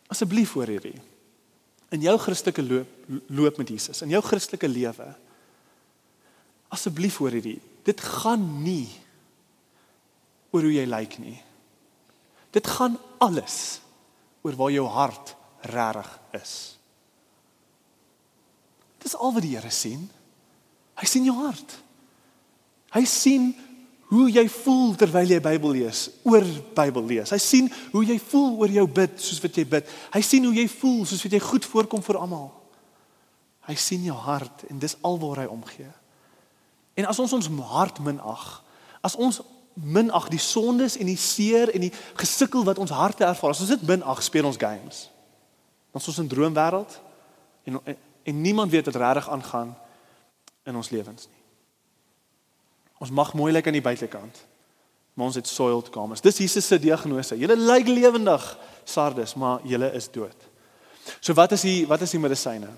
[0.08, 1.02] Asseblief hoor hierdie.
[1.90, 2.88] In jou Christelike loop
[3.28, 5.16] loop met Jesus, in jou Christelike lewe.
[6.68, 7.62] Asseblief hoor hierdie.
[7.84, 8.90] Dit gaan nie
[10.52, 11.42] oor hoe jy lyk nie.
[12.52, 13.82] Dit gaan alles
[14.42, 16.78] oor waar jou hart regtig is.
[19.04, 20.10] Dis al wat die Here sien.
[20.96, 21.80] Hy sien jou hart.
[22.94, 23.54] Hy sien
[24.14, 26.46] hoe jy voel terwyl jy Bybel lees, oor
[26.78, 27.32] Bybel lees.
[27.34, 29.90] Hy sien hoe jy voel oor jou bid soos wat jy bid.
[30.14, 32.52] Hy sien hoe jy voel soos wat jy goed voorkom vir almal.
[33.66, 35.90] Hy sien jou hart en dis alwaar hy omgee.
[37.00, 38.46] En as ons ons hart minag,
[39.02, 39.42] as ons
[39.74, 43.74] minag die sondes en die seer en die gesukkel wat ons harte ervaar, as ons
[43.74, 45.08] dit minag, speel ons games.
[45.94, 47.00] Ons is 'n droomwêreld
[47.66, 47.82] en
[48.24, 49.76] en niemand weet wat regtig aangaan
[50.64, 51.28] in ons lewens.
[53.04, 54.38] Ons mag mooi lyk aan die buitekant,
[55.14, 56.24] maar ons het soiled kamers.
[56.24, 57.36] Dis Jesus se diagnose.
[57.36, 58.46] Julle lyk lewendig,
[58.88, 60.50] Sardes, maar julle is dood.
[61.20, 62.70] So wat is die wat is die medisyne?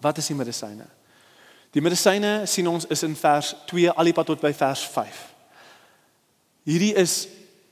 [0.00, 0.86] Wat is die medisyne?
[1.76, 5.18] Die medisyne sien ons is in vers 2 alipad tot by vers 5.
[6.64, 7.26] Hierdie is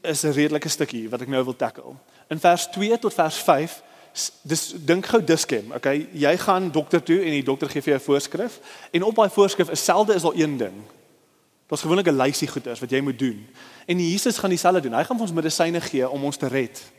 [0.05, 1.95] is 'n redelike stukkie wat ek nou wil tackle.
[2.29, 3.83] In vers 2 tot vers 5
[4.43, 6.09] dis dink gou diskem, okay?
[6.13, 8.61] Jy gaan dokter toe en die dokter gee vir jou 'n voorskrif
[8.93, 10.85] en op daai voorskrif is selde is daar een ding.
[11.67, 13.47] Daar's gewoonlik 'n lysie goeders wat jy moet doen.
[13.87, 14.95] En Jesus gaan dieselfde doen.
[14.95, 16.93] Hy gaan vir ons medisyne gee om ons te red.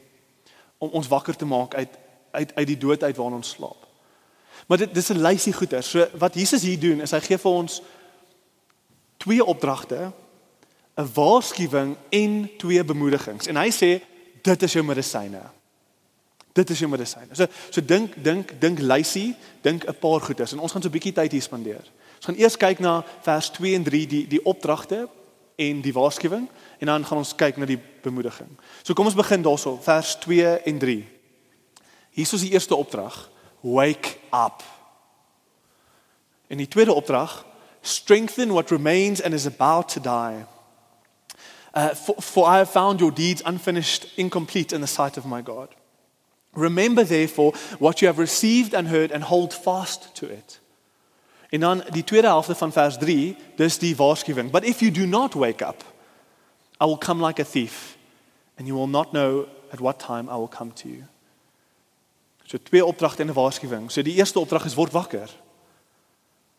[0.77, 1.89] Om ons wakker te maak uit
[2.31, 3.87] uit uit die dood uit waarin ons slaap.
[4.67, 5.89] Maar dit dis 'n lysie goeders.
[5.89, 7.81] So wat Jesus hier doen is hy gee vir ons
[9.17, 10.11] twee opdragte,
[10.95, 13.47] 'n waarskuwing en twee bemoedigings.
[13.47, 14.03] En hy sê
[14.41, 15.41] dit is jou medisyne.
[16.53, 17.27] Dit is jou medisyne.
[17.31, 20.91] So so dink dink dink lysie, dink 'n paar goeders en ons gaan so 'n
[20.91, 21.83] bietjie tyd hier spandeer.
[22.25, 25.03] Ons gaan eers kyk na vers 2 en 3 die die opdragte
[25.61, 26.47] en die waarskuwing
[26.79, 28.49] en dan gaan ons kyk na die bemoediging.
[28.81, 30.95] So kom ons begin daarso, vers 2 en 3.
[32.17, 33.29] Hier is die eerste opdrag:
[33.61, 34.63] Wake up.
[36.47, 37.45] En die tweede opdrag:
[37.81, 40.45] Strengthen what remains and is about to die.
[41.77, 45.43] Uh, for, for I have found your deeds unfinished, incomplete in the sight of my
[45.43, 45.67] God.
[46.53, 50.59] Remember, therefore, what you have received and heard, and hold fast to it.
[51.55, 54.51] En dan die tweede helfte van vers 3, dis die waarskuwing.
[54.51, 55.83] But if you do not wake up,
[56.81, 57.97] I will come like a thief
[58.57, 61.03] and you will not know at what time I will come to you.
[62.43, 63.91] So twee opdragte en 'n waarskuwing.
[63.91, 65.29] So die eerste opdrag is word wakker.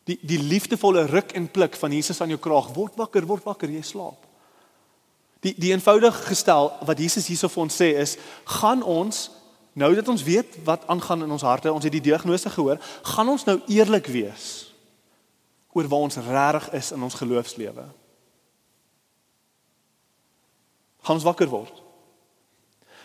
[0.03, 2.73] Die die liefdevolle ruk en pluk van Jesus aan jou kraag.
[2.73, 4.25] Word wakker, word wakker, jy slaap.
[5.39, 9.29] Die die eenvoudig gestel wat Jesus hierso vir ons sê is, gaan ons
[9.73, 13.29] nou dat ons weet wat aangaan in ons harte, ons het die diagnose gehoor, gaan
[13.29, 14.66] ons nou eerlik wees
[15.73, 17.85] oor waar ons regtig is in ons geloofslewe.
[21.01, 21.83] Gaan ons wakker word.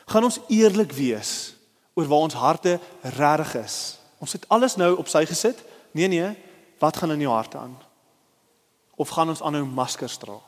[0.06, 1.54] Gaan ons eerlik wees
[1.94, 3.76] oor waar ons harte regtig is.
[4.18, 5.62] Ons het alles nou op sy gesit.
[5.92, 6.28] Nee nee,
[6.78, 7.76] wat gaan in jou harte aan?
[8.96, 10.38] Of gaan ons aanhou maskers dra?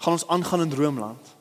[0.00, 1.36] Gaan ons aangaan in droomland?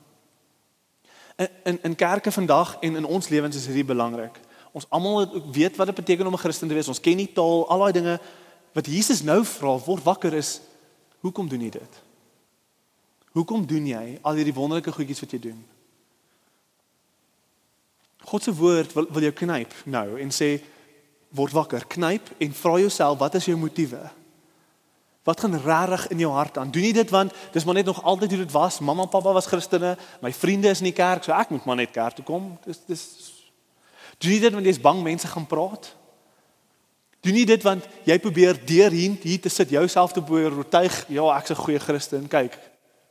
[1.35, 4.39] In in in kerke vandag en in ons lewens is hierdie belangrik.
[4.71, 6.87] Ons almal weet wat dit beteken om 'n Christen te wees.
[6.87, 8.19] Ons ken die taal, al daai dinge,
[8.73, 10.59] wat Jesus nou vra, word wakker is,
[11.23, 11.99] hoekom doen jy dit?
[13.37, 15.59] Hoekom doen jy al hierdie wonderlike goedjies wat jy doen?
[18.29, 20.57] God se woord wil wil jou knyp nou en sê
[21.33, 24.01] word wakker, knyp en vra jouself wat is jou motiewe?
[25.27, 26.71] Wat gaan regtig in jou hart aan?
[26.73, 28.79] Doen jy dit want dis maar net nog altyd hoe dit was.
[28.79, 31.77] Mamma en pappa was Christene, my vriende is in die kerk, so ek moet maar
[31.81, 32.53] net kerk toe kom.
[32.65, 33.03] Dis dis
[34.19, 35.93] Doen jy dit want jy's bang mense gaan praat?
[37.21, 41.05] Doen nie dit want jy probeer deur hier hier te sit jouself te probeer oortuig,
[41.07, 42.57] ja, ek's 'n goeie Christen, kyk.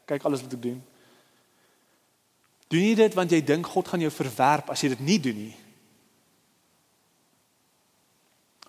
[0.06, 0.82] Kyk alles wat ek doen.
[2.68, 5.36] Doen nie dit want jy dink God gaan jou verwerp as jy dit nie doen
[5.36, 5.56] nie.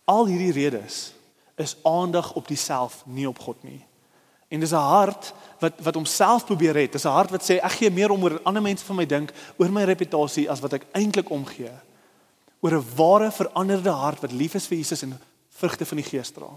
[0.05, 1.13] Al hierdie redes
[1.59, 3.85] is aandag op diself, nie op God nie.
[4.49, 6.91] En dis 'n hart wat wat homself probeer red.
[6.91, 9.31] Dis 'n hart wat sê ek gee meer om oor ander mense van my dink,
[9.57, 11.71] oor my reputasie as wat ek eintlik omgee.
[12.61, 15.19] Oor 'n ware veranderde hart wat lief is vir Jesus en
[15.59, 16.49] vrugte van die Gees dra.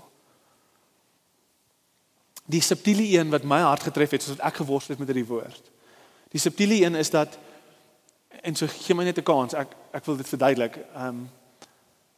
[2.50, 5.28] Die subtiele een wat my hart getref het, soos wat ek geworstel het met hierdie
[5.28, 5.70] woord.
[6.32, 7.38] Die subtiele een is dat
[8.42, 9.54] en so gee my net 'n kans.
[9.54, 10.76] Ek ek wil dit verduidelik.
[10.94, 11.30] Ehm um,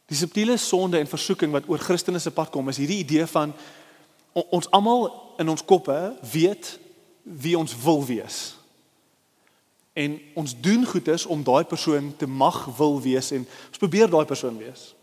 [0.05, 3.53] die subtiele sonde en versoeking wat oor Christene se pad kom, is hierdie idee van
[4.33, 6.79] ons almal in ons koppe weet
[7.23, 8.55] wie ons wil wees.
[9.93, 14.25] En ons doen goedes om daai persoon te mag wil wees en ons probeer daai
[14.25, 14.94] persoon wees.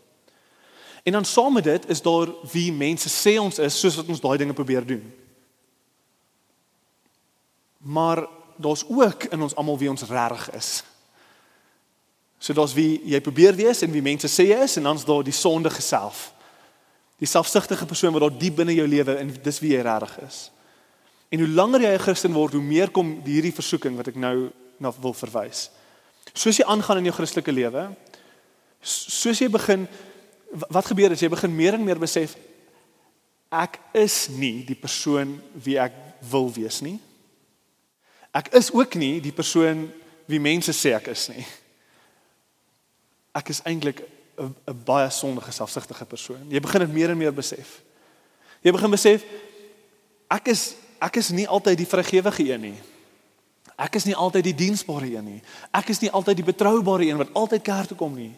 [1.03, 4.21] En dan saam met dit is daar wie mense sê ons is soos wat ons
[4.23, 5.03] daai dinge probeer doen.
[7.77, 10.83] Maar daar's ook in ons almal wie ons reg is.
[12.37, 15.23] So daar's wie jy probeer wees en wie mense sê jy is en dan's daar
[15.23, 16.31] die sondige self.
[17.19, 20.49] Die selfsugtige persoon wat daar diep binne jou lewe en dis wie jy reg is.
[21.31, 24.51] En hoe langer jy 'n Christen word, hoe meer kom hierdie versoeking wat ek nou
[24.77, 25.69] na wil verwys.
[26.33, 27.95] Soos jy aangaan in jou Christelike lewe,
[28.81, 29.87] soos jy begin
[30.53, 32.35] wat gebeur as jy begin meer en meer besef
[33.53, 35.93] ek is nie die persoon wie ek
[36.29, 36.97] wil wees nie.
[38.33, 39.85] Ek is ook nie die persoon
[40.29, 41.45] wie mense sê ek is nie.
[43.33, 44.01] Ek is eintlik
[44.37, 46.49] 'n baie sondige, selfsugtige persoon.
[46.49, 47.81] Jy begin dit meer en meer besef.
[48.61, 49.23] Jy begin besef
[50.29, 52.79] ek is ek is nie altyd die vrygewige een nie.
[53.77, 55.41] Ek is nie altyd die diensbare een nie.
[55.71, 58.33] Ek is nie altyd die betroubare een wat altyd kerk toe kom nie.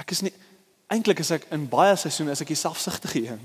[0.00, 0.32] Ek is nie
[0.90, 3.42] eintlik is ek in baie seisoene is ek die selfsugtige een.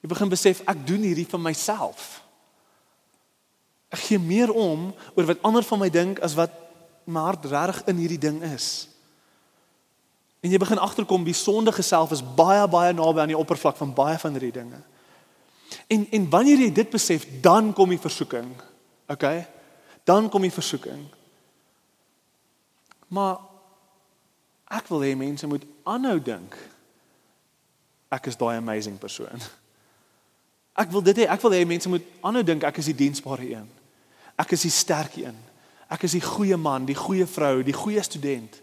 [0.00, 2.22] Jy begin besef ek doen hierdie vir myself.
[3.92, 6.54] Ek gee meer om oor wat ander van my dink as wat
[7.10, 8.88] my hart reg in hierdie ding is.
[10.40, 13.92] En jy begin agterkom die sondige self is baie baie naby aan die oppervlak van
[13.96, 14.80] baie van hierdie dinge.
[15.90, 18.48] En en wanneer jy dit besef, dan kom die versoeking.
[19.10, 19.26] OK?
[20.08, 21.04] Dan kom die versoeking.
[23.10, 23.49] Maar
[24.70, 26.56] ek wil hê mense moet aanhou dink
[28.10, 29.42] ek is daai amazing persoon.
[30.74, 33.46] Ek wil dit hê, ek wil hê mense moet aanhou dink ek is die diensbare
[33.46, 33.68] een.
[34.40, 35.36] Ek is die sterk een.
[35.90, 38.60] Ek is die goeie man, die goeie vrou, die goeie student.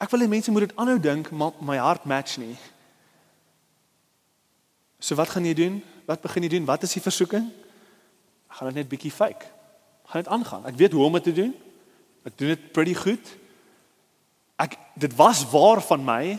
[0.00, 2.56] Ek wil hê mense moet dit aanhou dink, maar my hart match nie.
[5.00, 5.80] So wat gaan jy doen?
[6.08, 6.68] Wat begin jy doen?
[6.68, 7.48] Wat is die versoeking?
[8.50, 9.48] Ek gaan dit net bietjie fake.
[10.04, 10.68] Ek gaan dit aangaan.
[10.68, 11.52] Ek weet hoe om dit te doen.
[12.26, 13.32] Ek doen dit pretty goed.
[14.62, 16.38] Ek dit was waar van my.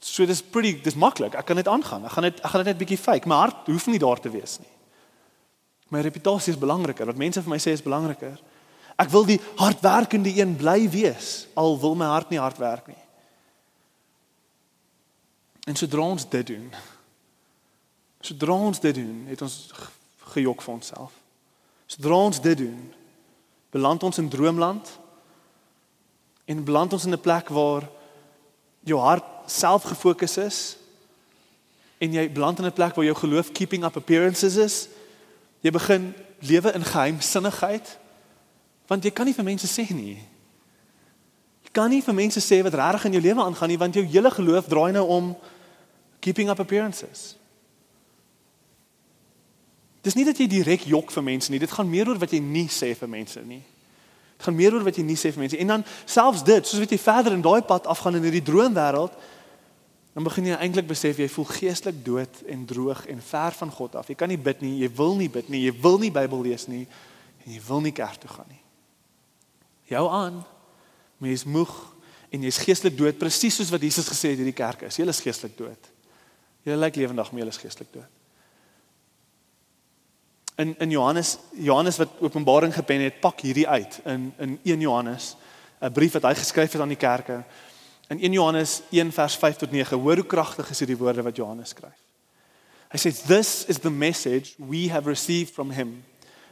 [0.00, 1.34] So dis pretty dis maklik.
[1.36, 2.06] Ek kan dit aangaan.
[2.08, 3.28] Ek gaan dit ek gaan dit net bietjie fake.
[3.28, 4.72] My hart hoef nie daar te wees nie.
[5.90, 7.06] My reputasie is belangriker.
[7.10, 8.38] Wat mense vir my sê is belangriker.
[9.00, 12.98] Ek wil die hardwerkende een bly wees al wil my hart nie hard werk nie.
[15.68, 16.66] En sodra ons dit doen,
[18.24, 19.56] sodra ons dit doen, het ons
[20.32, 21.12] gejok vir onsself.
[21.90, 22.78] Sodra ons dit doen,
[23.70, 24.90] beland ons in droomland
[26.50, 27.86] en beland ons in 'n plek waar
[28.82, 30.76] jou hart self gefokus is
[31.98, 34.88] en jy beland in 'n plek waar jou geloof keeping up appearances is
[35.60, 37.98] Jy begin lewe in geheimsinnigheid
[38.90, 40.16] want jy kan nie vir mense sê nie.
[41.62, 44.02] Jy kan nie vir mense sê wat regtig in jou lewe aangaan nie want jou
[44.02, 45.28] hele geloof draai nou om
[46.18, 47.36] keeping up appearances.
[50.02, 52.40] Dis nie dat jy direk jok vir mense nie, dit gaan meer oor wat jy
[52.40, 53.62] nie sê vir mense nie.
[54.40, 56.80] Dit gaan meer oor wat jy nie sê vir mense en dan selfs dit, soos
[56.80, 59.18] wat jy verder in daai pad afgaan in hierdie droomwêreld,
[60.16, 63.98] dan begin jy eintlik besef jy voel geestelik dood en droog en ver van God
[64.00, 64.08] af.
[64.08, 66.64] Jy kan nie bid nie, jy wil nie bid nie, jy wil nie Bybel lees
[66.72, 66.86] nie
[67.44, 68.62] en jy wil nie kerk toe gaan nie.
[69.92, 70.40] Jou aan,
[71.20, 71.76] maar jy's moeg
[72.32, 74.96] en jy's geestelik dood presies soos wat Jesus gesê het hierdie kerk is.
[74.96, 75.92] Jy is geestelik dood.
[76.64, 78.19] Jy lyk lewendig, maar jy is geestelik dood.
[80.54, 85.36] In in Johannes Johannes wat Openbaring gepen het, pak hierdie uit in in 1 Johannes,
[85.80, 87.44] 'n brief wat hy geskryf het aan die kerke.
[88.08, 91.36] In 1 Johannes 1 vers 5 tot 9, hoor hoe kragtig is hierdie woorde wat
[91.36, 91.98] Johannes skryf.
[92.90, 96.04] Hy sê this is the message we have received from him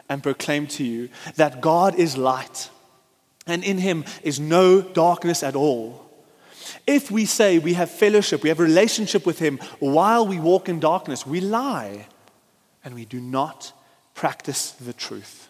[0.07, 2.71] and proclaim to you that God is light
[3.47, 6.07] and in him is no darkness at all.
[6.87, 10.81] If we say we have fellowship, we have relationship with him while we walk in
[10.81, 12.07] darkness, we lie
[12.85, 13.73] and we do not
[14.19, 15.49] practice the truth.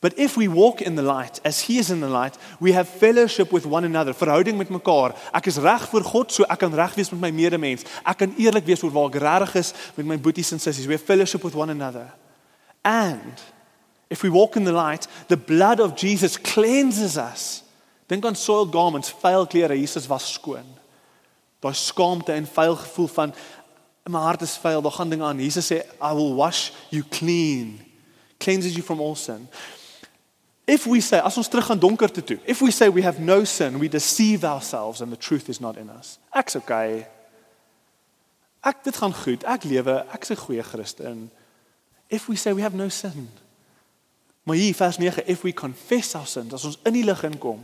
[0.00, 2.88] But if we walk in the light as he is in the light, we have
[2.88, 4.14] fellowship with one another.
[4.14, 5.14] Verhouding met mekaar.
[5.34, 7.84] Ek is reg voor God, so ek kan reg wees met my medemens.
[8.06, 10.86] Ek kan eerlik wees oor waar ek reg is met my boeties en sissies.
[10.88, 12.06] We have fellowship with one another.
[12.80, 13.42] And
[14.08, 17.62] if we walk in the light, the blood of Jesus cleanses us.
[18.08, 20.64] Dink aan soiled garments, vuil klere, Jesus was skoon.
[21.60, 23.34] Daai skaamte en vuil gevoel van
[24.10, 25.38] my hart is vuil, daar gaan dinge aan.
[25.38, 27.80] Jesus sê I will wash you clean.
[28.38, 29.48] Cleanses you from all sin.
[30.64, 33.44] If we say as ons terug gaan donkerte toe, if we say we have no
[33.44, 36.18] sin, we deceive ourselves and the truth is not in us.
[36.32, 37.06] Ek's okay.
[38.60, 39.44] Ek dit gaan goed.
[39.44, 41.30] Ek lewe, ek's 'n goeie Christen.
[42.08, 43.30] If we say we have no sin.
[44.42, 47.60] Maar hier vers 9, if we confess our sins, as ons in die lig inkom,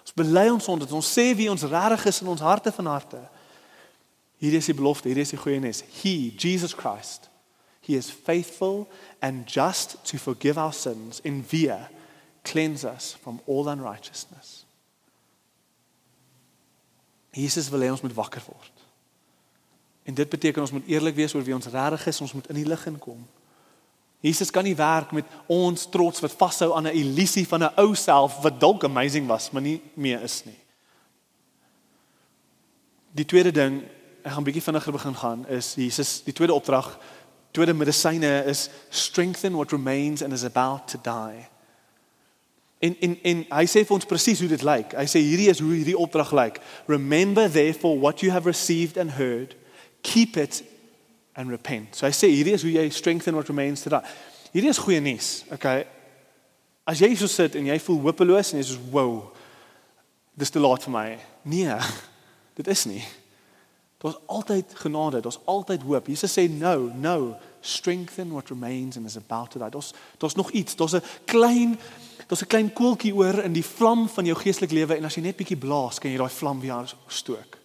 [0.00, 3.20] ons bely ons sonde, ons sê wie ons regtig is in ons harte van harte.
[4.38, 5.82] Hier is die belofte, hier is die goeie nuus.
[6.02, 7.30] He, Jesus Christ,
[7.80, 8.86] he is faithful
[9.20, 11.88] and just to forgive our sins in via
[12.44, 14.64] cleanse us from all unrighteousness.
[17.36, 18.84] Jesus wil hê ons moet wakker word.
[20.06, 22.60] En dit beteken ons moet eerlik wees oor wie ons regtig is, ons moet in
[22.60, 23.24] die lig inkom.
[24.24, 27.94] Jesus kan nie werk met ons trots wat vashou aan 'n illusie van 'n ou
[27.94, 30.58] self wat dalk amazing was, maar nie meer is nie.
[33.12, 33.82] Die tweede ding,
[34.26, 36.88] ek gaan bietjie vinniger begin gaan, is Jesus, die tweede opdrag,
[37.54, 41.46] tweede medisyne is strengthen what remains and is about to die.
[42.78, 44.96] En en en hy sê vir ons presies hoe dit lyk.
[44.98, 46.58] Hy sê hierdie is hoe hierdie opdrag lyk.
[46.90, 49.54] Remember therefore what you have received and heard,
[50.02, 50.62] keep it
[51.36, 51.94] and repent.
[51.96, 54.02] So hy sê hierdie is hoe jy strengthen what remains to die.
[54.52, 55.44] Hierdie is goeie nuus.
[55.54, 55.86] Okay.
[56.86, 59.22] As jy so sit en jy voel hopeloos en jy sê wow.
[60.36, 61.06] Dis te laat vir my.
[61.48, 61.78] Nee.
[62.58, 63.04] Dit is nie.
[63.98, 66.06] Daar's altyd genade, daar's altyd hoop.
[66.06, 69.70] Jesus sê no, no, strengthen what remains and is about to die.
[69.70, 70.76] Daar's daar's nog iets.
[70.76, 71.78] Daar's 'n klein
[72.26, 75.22] daar's 'n klein koeltjie oor in die vlam van jou geestelike lewe en as jy
[75.22, 77.58] net bietjie blaas, kan jy daai vlam weer stook.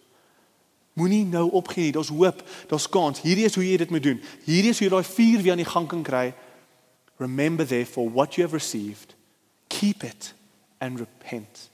[0.92, 1.92] Moenie nou opgee nie.
[1.92, 3.20] Daar's hoop, daar's kans.
[3.20, 4.20] Hierdie is hoe jy dit moet doen.
[4.44, 6.34] Hierdie is hoe jy daai vuur weer aan die gang kan kry.
[7.16, 9.14] Remember therefore what you have received.
[9.68, 10.34] Keep it
[10.78, 11.71] and repent.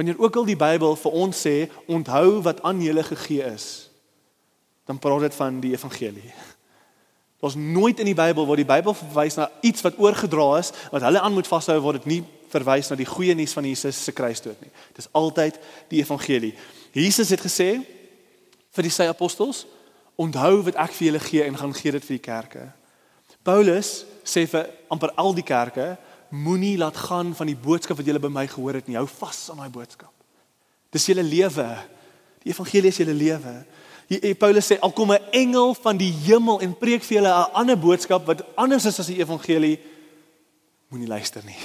[0.00, 3.90] Wanneer ook al die Bybel vir ons sê onthou wat aan julle gegee is,
[4.88, 6.30] dan praat dit van die evangelie.
[7.40, 11.04] Daar's nooit in die Bybel waar die Bybel verwys na iets wat oorgedra is wat
[11.04, 14.16] hulle aan moet vashou word dit nie verwys na die goeie nuus van Jesus se
[14.16, 14.72] kruisdood nie.
[14.96, 15.60] Dis altyd
[15.92, 16.54] die evangelie.
[16.96, 17.68] Jesus het gesê
[18.72, 19.66] vir die sy apostels,
[20.16, 22.64] onthou wat ek vir julle gee en gaan gee dit vir die kerke.
[23.44, 25.98] Paulus sê vir amper al die kerke,
[26.30, 28.98] moenie laat gaan van die boodskap wat julle by my gehoor het nie.
[28.98, 30.12] Hou vas aan daai boodskap.
[30.94, 31.68] Dis julle lewe.
[32.44, 33.54] Die evangelie is julle lewe.
[34.38, 37.78] Paulus sê al kom 'n engel van die hemel en preek vir julle 'n ander
[37.78, 39.78] boodskap wat anders is as die evangelie,
[40.88, 41.58] moenie luister nie.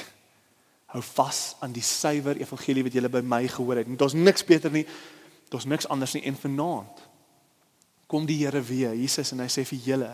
[0.85, 3.97] Hou vas aan die suiwer evangelie wat julle by my gehoor het.
[3.97, 4.85] Daar's niks beter nie.
[5.49, 7.15] Daar's niks anders nie en vanaand
[8.07, 10.11] kom die Here weer, Jesus en hy sê vir julle,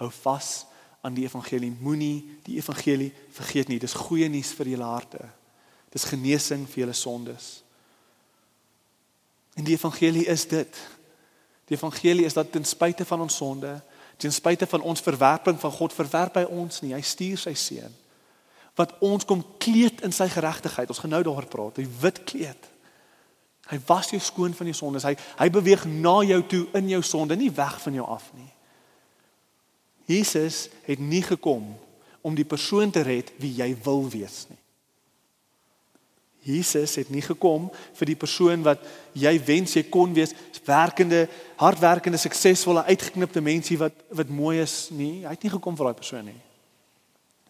[0.00, 0.64] hou vas
[1.00, 1.70] aan die evangelie.
[1.80, 3.78] Moenie die evangelie vergeet nie.
[3.78, 5.22] Dis goeie nuus vir julle harte.
[5.94, 7.62] Dis genesing vir julle sondes.
[9.58, 10.80] En die evangelie is dit.
[11.68, 13.80] Die evangelie is dat ten spyte van ons sonde,
[14.16, 16.94] ten spyte van ons verwerping van God, verwerp hy ons nie.
[16.96, 17.96] Hy stuur sy seun
[18.78, 20.86] wat ons kom kleed in sy geregtigheid.
[20.86, 21.80] Ons gaan nou daaroor praat.
[21.82, 22.68] Hy wit kleed.
[23.68, 25.04] Hy was jou skoon van jou sondes.
[25.04, 28.46] Hy hy beweeg na jou toe in jou sonde, nie weg van jou af nie.
[30.08, 31.66] Jesus het nie gekom
[32.24, 34.58] om die persoon te red wie jy wil wees nie.
[36.48, 37.66] Jesus het nie gekom
[37.98, 40.32] vir die persoon wat jy wens jy kon wees,
[40.68, 41.26] werkende,
[41.60, 45.24] hardwerkende, suksesvolle, uitgeknipte mensie wat wat mooi is nie.
[45.24, 46.40] Hy het nie gekom vir daai persoon nie.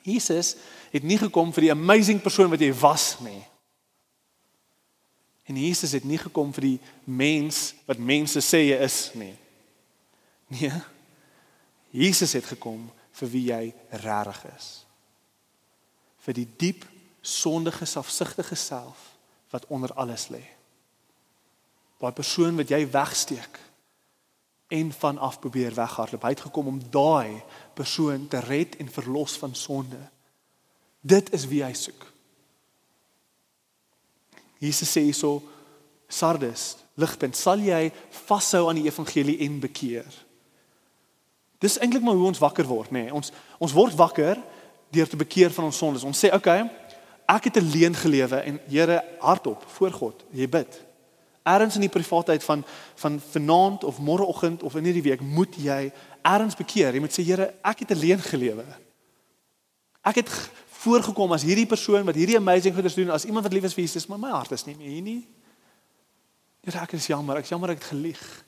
[0.09, 0.55] Jesus
[0.91, 3.43] het nie gekom vir die amazing persoon wat jy was nie.
[5.49, 9.35] En Jesus het nie gekom vir die mens wat mense sê jy is nie.
[10.49, 10.73] Nee.
[11.91, 13.63] Jesus het gekom vir wie jy
[14.05, 14.69] regtig is.
[16.25, 16.85] Vir die diep
[17.25, 19.15] sondige selfsugtige self
[19.51, 20.45] wat onder alles lê.
[21.99, 23.59] Daai persoon wat jy wegsteek
[24.69, 26.23] en vanaf probeer weghardloop.
[26.23, 27.41] Hy het gekom om daai
[27.75, 30.01] persoon te red en verlos van sonde.
[31.01, 32.05] Dit is wie hy soek.
[34.59, 35.39] Jesus sê hierso
[36.09, 37.91] Sardes, ligpunt, sal jy
[38.25, 40.09] vashou aan die evangelie en bekeer?
[41.59, 43.09] Dis eintlik maar hoe ons wakker word, nê.
[43.09, 43.15] Nee.
[43.15, 44.39] Ons ons word wakker
[44.95, 46.05] deur te bekeer van ons sondes.
[46.07, 46.71] Ons sê, "Oké, okay,
[47.27, 50.87] ek het 'n leuen gelewe en Here, hardop voor God, jy bid."
[51.43, 55.93] Erns in die privaatheid van van vanaand of môreoggend of in hierdie week moet jy
[56.23, 56.95] erns bekeer.
[56.95, 58.65] Jy moet sê, "Here, ek het 'n leuen gelewe."
[60.05, 63.65] Ek het voorgekom as hierdie persoon wat hierdie amazing goeders doen, as iemand wat lief
[63.65, 65.29] is vir Jesus, maar my hart is nie meer hier nie.
[66.61, 68.45] Here, ek is jammer, ek is jammer ek het gelieg.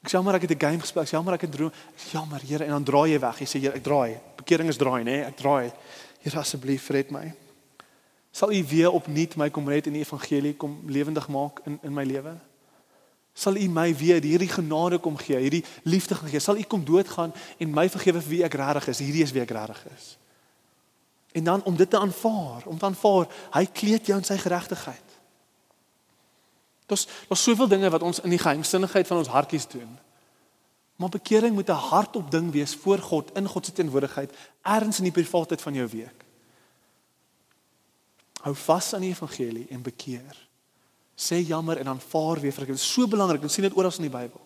[0.00, 1.02] Ek sê maar ek het 'n game gespeel.
[1.02, 1.68] Ek sê maar ek het droom.
[1.70, 3.38] Ek sê jammer, Here, en dan draai jy weg.
[3.38, 4.20] Jy sê Here, ek draai.
[4.36, 5.26] Bekering is draai, nê?
[5.26, 5.72] Ek draai.
[6.20, 7.32] Here asseblief red my.
[8.32, 11.94] Sal U weer opnuut my kom red in die evangelie kom lewendig maak in in
[11.94, 12.36] my lewe?
[13.34, 16.40] Sal U my weer hierdie genade kom gee, hierdie liefde kom gee?
[16.40, 18.98] Sal U kom doodgaan en my vergewe vir wie ek regtig is?
[18.98, 20.16] Hierdie is wie ek regtig is.
[21.32, 25.09] En dan om dit te aanvaar, om te aanvaar, hy kleed jou in sy geregtigheid.
[26.90, 29.98] Daar's daar's soveel dinge wat ons in die geheimsinnigheid van ons hartjies doen.
[31.00, 35.08] Maar bekering moet 'n hardop ding wees voor God in God se teenwoordigheid, ergens in
[35.08, 36.24] die privaatheid van jou week.
[38.40, 40.48] Hou vas aan die evangelie en bekeer.
[41.14, 42.80] Sê jammer en aanvaar weer vergifnis.
[42.80, 43.42] Dit is so belangrik.
[43.42, 44.40] Ons sien dit oral in die Bybel.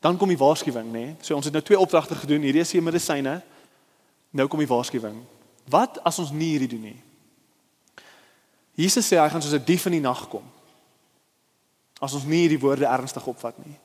[0.00, 1.04] Dan kom die waarskuwing, nê?
[1.04, 1.16] Nee?
[1.20, 2.42] So ons het nou twee opdragte gedoen.
[2.42, 3.42] Hierdie is die medisyne.
[4.30, 5.22] Nou kom die waarskuwing.
[5.70, 7.02] Wat as ons nie hierdie doen nie?
[8.74, 10.42] Jesus sê hy gaan soos 'n dief in die nag kom.
[12.04, 13.78] As ons nie hierdie woorde ernstig opvat nie.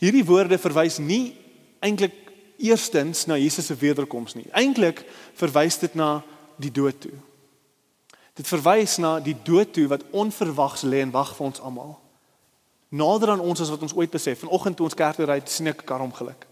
[0.00, 1.36] Hierdie woorde verwys nie
[1.84, 2.16] eintlik
[2.58, 4.46] eerstens na Jesus se wederkoms nie.
[4.56, 5.04] Eintlik
[5.38, 6.22] verwys dit na
[6.58, 7.14] die dood toe.
[8.38, 11.96] Dit verwys na die dood toe wat onverwags lê en wag vir ons almal.
[12.88, 14.40] Nader aan ons as wat ons ooit besef.
[14.42, 16.46] Vanoggend toe ons kerk toe ry, sien ek 'n kar ongeluk.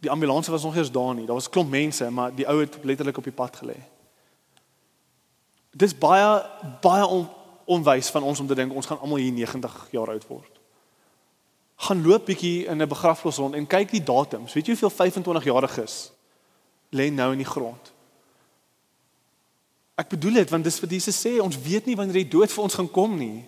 [0.00, 1.26] Die ambulans was nog eers daar nie.
[1.26, 3.76] Daar was klomp mense, maar die ou het letterlik op die pad gelê.
[5.70, 6.42] Dis baie
[6.80, 7.04] baie
[7.70, 10.58] onwys van ons om te dink ons gaan almal hier 90 jaar oud word.
[11.86, 14.52] Gaan loop bietjie in 'n begrafplaas rond en kyk die datums.
[14.52, 16.12] Weet jy hoeveel 25 jariges
[16.90, 17.92] lê nou in die grond?
[19.94, 22.62] Ek bedoel dit want dis wat Jesus sê, ons weet nie wanneer die dood vir
[22.62, 23.44] ons gaan kom nie.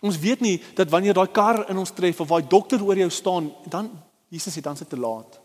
[0.00, 3.10] Ons weet nie dat wanneer daai kar in ons tref of daai dokter oor jou
[3.10, 3.90] staan, dan
[4.28, 5.40] Jesus sê dan dit te laat.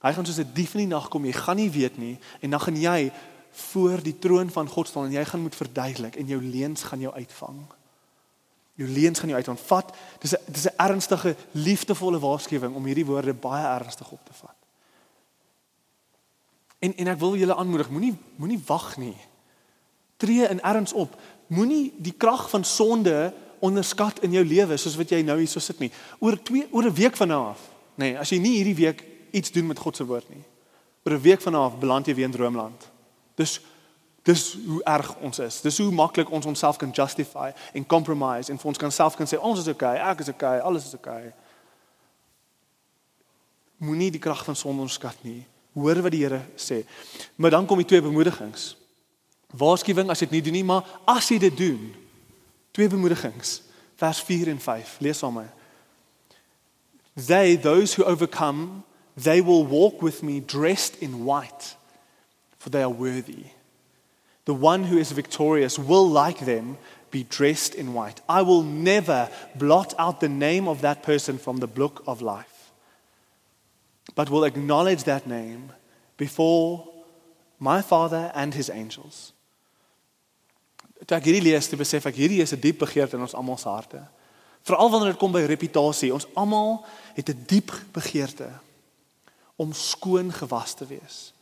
[0.00, 1.24] Hy gaan soos 'n dief in die nag kom.
[1.24, 3.12] Jy gaan nie weet nie en dan gaan jy
[3.54, 7.00] voor die troon van God staan en jy gaan moet verduidelik en jou leuns gaan
[7.00, 7.58] jou uitvang.
[8.74, 9.94] Jou leuns gaan jou uitvat.
[10.18, 14.56] Dis 'n dis 'n ernstige, liefdevolle waarskuwing om hierdie woorde baie ernstig op te vat.
[16.78, 19.16] En en ek wil julle aanmoedig, moenie moenie wag nie.
[20.16, 21.20] Tree in erns op.
[21.46, 25.60] Moenie die krag van sonde onderskat in jou lewe soos wat jy nou hier so
[25.60, 25.90] sit nie.
[26.18, 27.60] Oor 2 oor 'n week van nou af,
[27.94, 30.44] nê, nee, as jy nie hierdie week iets doen met God se woord nie.
[31.04, 32.93] Oor 'n week vanaf beland jy weer in droomland.
[33.34, 33.60] Dis
[34.24, 35.60] dis hoe erg ons is.
[35.60, 39.28] Dis hoe maklik ons onsself kan justify en compromise en vir ons kan self kan
[39.28, 41.28] sê ons is okay, ek is okay, alles is okay.
[43.84, 45.42] Moenie die krag van sonde onderskat nie.
[45.76, 46.86] Hoor wat die Here sê.
[47.36, 48.70] Maar dan kom die twee bemoedigings.
[49.52, 51.92] Waarskuwing as jy dit nie doen nie, maar as jy dit doen.
[52.72, 53.58] Twee bemoedigings.
[54.00, 54.96] Vers 4 en 5.
[55.04, 56.32] Lees saam met my.
[57.28, 58.82] They those who overcome
[59.16, 61.76] They will walk with me dressed in white,
[62.64, 63.44] for they are worthy.
[64.46, 66.78] The one who is victorious will, like them,
[67.10, 68.22] be dressed in white.
[68.26, 72.72] I will never blot out the name of that person from the book of life,
[74.14, 75.72] but will acknowledge that name
[76.16, 76.88] before
[77.58, 79.34] my Father and his angels.
[81.04, 83.60] Toe ek hierdie lees, toe besef ek hierdie is 'n diep begeerte in ons almal
[83.60, 84.00] se harte.
[84.64, 86.80] Veral wanneer dit kom by reputasie, ons almal
[87.12, 88.48] het 'n diep begeerte
[89.60, 91.33] om skoon gewas te wees.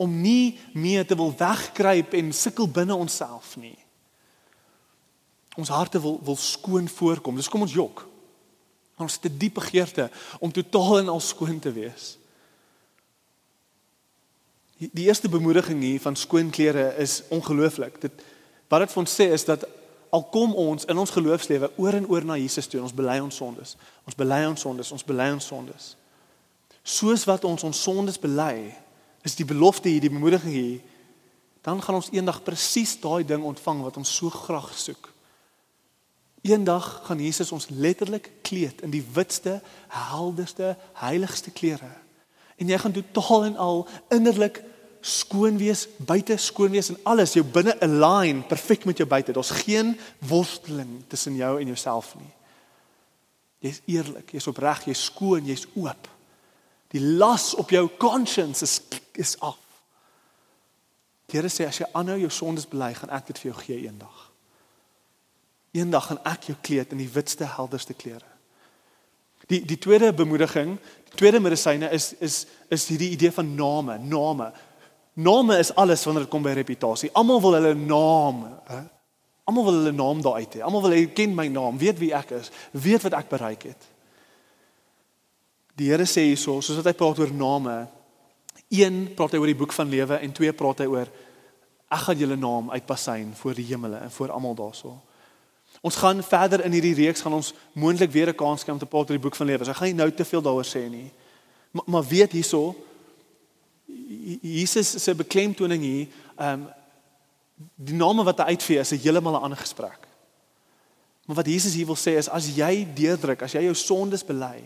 [0.00, 3.76] Om nie meer te wil wegkruip en sukkel binne onsself nie.
[5.60, 7.36] Ons harte wil wil skoon voorkom.
[7.36, 8.06] Dis kom ons jok.
[8.96, 12.16] Ons het 'n diep begeerte om totaal en al skoon te wees.
[14.78, 18.00] Die eerste bemoediging hier van skoon klere is ongelooflik.
[18.00, 18.12] Dit
[18.68, 19.66] wat dit vir ons sê is dat
[20.10, 23.36] al kom ons in ons geloofslewe oor en oor na Jesus toe, ons bely ons
[23.36, 23.76] sondes.
[24.04, 25.96] Ons bely ons sondes, ons bely ons sondes
[26.82, 28.70] soos wat ons ons sondes bely,
[29.22, 30.80] is die belofte hier, die bemoediging hier,
[31.66, 35.10] dan gaan ons eendag presies daai ding ontvang wat ons so graag soek.
[36.46, 39.58] Eendag gaan Jesus ons letterlik kleed in die witste,
[39.92, 41.90] helderste, heiligste klere.
[42.56, 44.62] En jy gaan totaal en al innerlik
[45.00, 49.32] skoon wees, buite skoon wees en alles jou binne align perfek met jou buite.
[49.36, 49.94] Daar's geen
[50.28, 52.32] worsteling tussen jou en jouself nie.
[53.60, 56.08] Jy's eerlik, jy's opreg, jy's skoon, jy's oop.
[56.90, 58.80] Die las op jou conscience is
[59.12, 59.58] is af.
[61.30, 63.84] Die Here sê as jy aanhou jou sondes bely, gaan ek dit vir jou gee
[63.86, 64.30] eendag.
[65.76, 68.26] Eendag gaan ek jou kleed in die witste, helderste klere.
[69.50, 70.76] Die die tweede bemoediging,
[71.10, 74.50] die tweede medisyne is is is hierdie idee van name, name.
[75.14, 77.10] Name is alles wanneer dit kom by reputasie.
[77.18, 78.82] Almal wil hulle naam, hè?
[79.50, 80.62] Almal wil hulle naam daar uit hê.
[80.62, 83.89] Almal wil hê ken my naam, weet wie ek is, weet wat ek bereik het.
[85.80, 87.76] Die Here sê hierso, soos wat hy praat oor name,
[88.68, 91.08] een praat hy oor die boek van lewe en twee praat hy oor
[91.90, 94.92] ek gaan julle naam uitpasyn voor die hemele en voor almal daarso.
[95.82, 98.86] Ons gaan verder in hierdie reeks gaan ons moontlik weer 'n kans kry om te
[98.86, 99.64] praat oor die boek van lewe.
[99.64, 101.10] So ek gaan nie nou te veel daaroor sê nie.
[101.72, 102.76] Maar, maar weet hierso
[104.42, 106.06] Jesus se beklemtoning hier,
[106.36, 106.68] ehm um,
[107.76, 110.08] Die name wat hy uitvee is 'n heeltemal 'n ander gesprek.
[111.26, 114.62] Maar wat Jesus hier wil sê is as jy deurdruk, as jy jou sondes bely,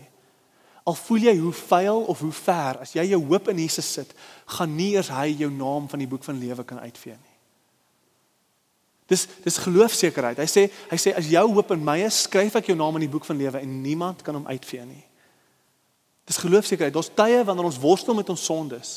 [0.85, 4.11] al voel jy hoe vuil of hoe ver, as jy jou hoop in Jesus sit,
[4.57, 7.33] gaan nie eers hy jou naam van die boek van lewe kan uitvee nie.
[9.09, 10.39] Dis dis geloofsekerheid.
[10.41, 13.05] Hy sê hy sê as jou hoop in my is, skryf ek jou naam in
[13.05, 15.03] die boek van lewe en niemand kan hom uitvee nie.
[16.25, 16.93] Dis geloofsekerheid.
[16.93, 18.93] Daar's tye wanneer ons worstel met ons sondes.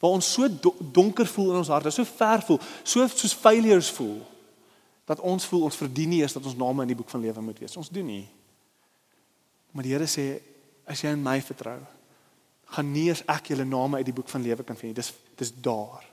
[0.00, 0.48] Waar ons so
[0.94, 4.20] donker voel in ons harte, so ver voel, so soos failures voel
[5.08, 7.42] dat ons voel ons verdien nie eens dat ons name in die boek van lewe
[7.44, 7.76] moet wees.
[7.80, 8.26] Ons doen nie.
[9.72, 10.26] Maar die Here sê
[10.88, 11.78] as jy in my vertrou,
[12.74, 14.98] gaan nie eens ek julle name uit die boek van lewe kan vind nie.
[15.00, 16.04] Dis dis daar.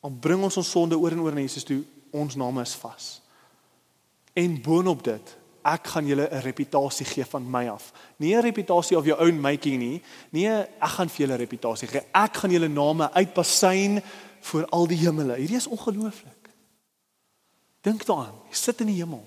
[0.00, 1.82] Al bring ons ons sonde oor en oor na Jesus toe,
[2.16, 3.08] ons name is vas.
[4.38, 5.34] En boonop dit,
[5.68, 7.92] ek gaan julle 'n reputasie gee van my af.
[8.16, 10.02] Nie 'n reputasie of your own making nie.
[10.30, 10.48] Nee,
[10.80, 12.02] ek gaan vir julle 'n reputasie gee.
[12.14, 14.02] Ek gaan julle name uitpasyn
[14.40, 15.34] vir al die hemele.
[15.34, 16.48] Hierdie is ongelooflik.
[17.80, 18.34] Dink daaraan.
[18.48, 19.22] Jy sit in die hemel.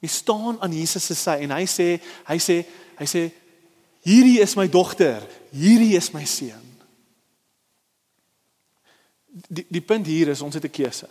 [0.00, 2.66] Jy staan aan Jesus se sy en hy sê, hy sê,
[2.98, 3.30] hy sê
[4.06, 5.22] hierdie is my dogter,
[5.52, 6.66] hierdie is my seun
[9.48, 11.08] die die punt hier is ons het 'n keuse.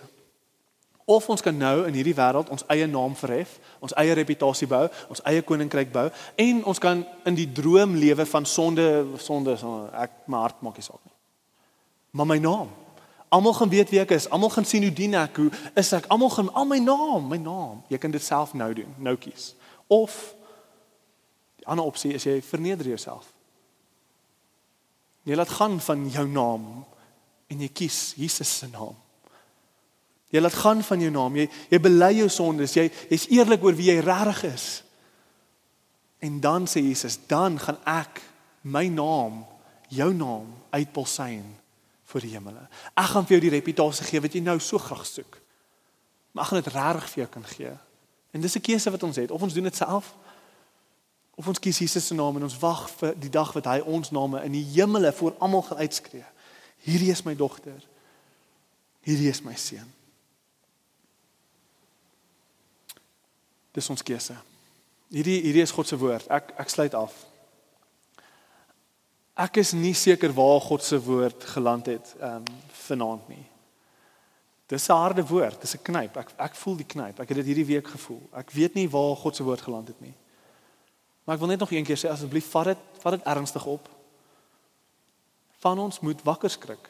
[1.06, 4.90] Of ons kan nou in hierdie wêreld ons eie naam verhef, ons eie reputasie bou,
[5.10, 9.58] ons eie koninkryk bou en ons kan in die droom lewe van sonde sonde
[9.94, 11.14] ek my hart maak nie saak nie.
[12.12, 12.70] Maar my naam.
[13.30, 14.30] Almal gaan weet wie ek is.
[14.30, 16.06] Almal gaan sien hoe dien ek, hoe is ek.
[16.08, 17.84] Almal gaan al my naam, my naam.
[17.88, 19.56] Jy kan dit self nou doen, nou kies.
[19.88, 20.35] Of
[21.66, 23.32] die ander opsie is jy verneder jouself.
[25.26, 26.86] Jy laat gaan van jou naam
[27.50, 28.94] en jy kies Jesus se naam.
[30.30, 31.38] Jy laat gaan van jou naam.
[31.40, 32.76] Jy jy bely jou sondes.
[32.78, 34.68] Jy jy's eerlik oor wie jy regtig is.
[36.22, 38.22] En dan sê Jesus, dan gaan ek
[38.66, 39.44] my naam,
[39.94, 41.46] jou naam uitpolsyn
[42.10, 42.62] vir die hemele.
[42.94, 45.42] Ek gaan vir jou die reputasie gee wat jy nou so graag soek.
[46.34, 47.74] Maar ek gaan dit regtig vir jou kan gee.
[48.36, 49.32] En dis 'n keuse wat ons het.
[49.32, 50.14] Of ons doen dit self
[51.36, 54.12] of ons kies Jesus se naam en ons wag vir die dag wat hy ons
[54.16, 56.24] name in die hemele voor almal gaan uitskree.
[56.86, 57.82] Hierdie is my dogter.
[59.06, 59.88] Hierdie is my seun.
[63.76, 64.38] Dis ons keuse.
[65.12, 66.30] Hierdie hierdie is God se woord.
[66.32, 67.16] Ek ek sluit af.
[69.36, 73.46] Ek is nie seker waar God se woord geland het ehm um, vanaand nie.
[74.70, 76.18] Dis 'n harde woord, dis 'n knyp.
[76.18, 77.20] Ek ek voel die knyp.
[77.20, 78.22] Ek het dit hierdie week gevoel.
[78.32, 80.14] Ek weet nie waar God se woord geland het nie.
[81.26, 83.90] Maar ek wil net nog een keer sê asseblief vat dit vat dit ernstig op
[85.66, 86.90] van ons moet wakker skrik.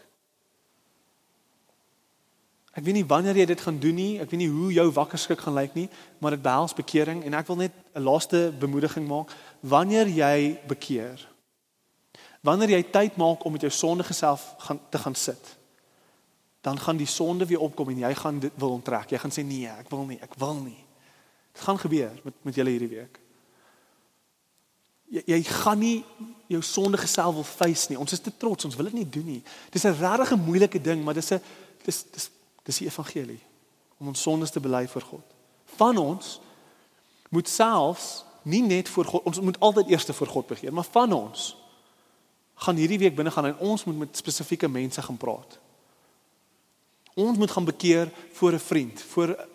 [2.76, 5.22] Ek weet nie wanneer jy dit gaan doen nie, ek weet nie hoe jou wakker
[5.22, 5.86] skrik gaan lyk nie,
[6.20, 9.32] maar dit behels bekering en ek wil net 'n laaste bemoediging maak.
[9.64, 11.28] Wanneer jy bekeer,
[12.44, 15.58] wanneer jy tyd maak om met jou sondige self gaan te gaan sit,
[16.62, 19.10] dan gaan die sonde weer opkom en jy gaan dit wil onttrek.
[19.12, 20.84] Jy gaan sê nee, ek wil nie, ek wil nie.
[21.54, 23.25] Dit gaan gebeur met met julle hierdie week.
[25.10, 26.04] Jy, jy gaan nie
[26.48, 28.00] jou sondige self wil face nie.
[28.00, 29.44] Ons is te trots, ons wil dit nie doen nie.
[29.72, 31.42] Dis 'n regtig moeilike ding, maar dis 'n
[31.84, 32.30] dis dis
[32.64, 33.42] dis die evangelie
[34.00, 35.26] om ons sondes te bely voor God.
[35.66, 36.40] Van ons
[37.30, 41.14] moet selfs nie net voor God, ons moet altyd eers voor God begeer, maar van
[41.14, 41.56] ons
[42.56, 45.60] gaan hierdie week binne gaan en ons moet met spesifieke mense gaan praat.
[47.16, 49.48] Ons moet gaan bekeer voor 'n vriend, voor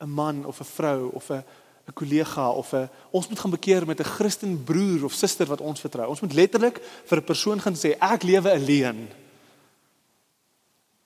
[0.00, 1.44] 'n man of 'n vrou of 'n
[1.86, 5.60] 'n kollega of 'n ons moet gaan bekeer met 'n Christen broer of suster wat
[5.60, 6.08] ons vertrou.
[6.08, 9.08] Ons moet letterlik vir 'n persoon gaan sê ek lewe alleen.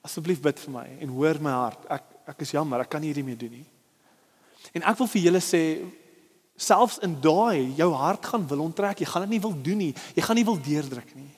[0.03, 1.79] Asseblief bid vir my en hoor my hart.
[1.89, 3.67] Ek ek is jammer, ek kan nie hierdie meer doen nie.
[4.75, 5.79] En ek wil vir julle sê
[6.57, 8.99] selfs in daai jou hart gaan wil onttrek.
[8.99, 9.95] Jy gaan dit nie wil doen nie.
[10.15, 11.31] Jy gaan nie wil deurdruk nie.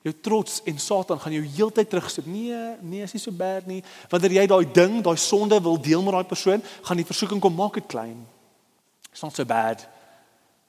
[0.00, 2.26] Jou trots en Satan gaan jou heeltyd terugsit.
[2.26, 3.82] Nee, nee, is nie so bad nie.
[4.08, 7.54] Wanneer jy daai ding, daai sonde wil deel met daai persoon, gaan die versoeking kom
[7.54, 8.22] maak dit klein.
[9.10, 9.86] It's not so bad.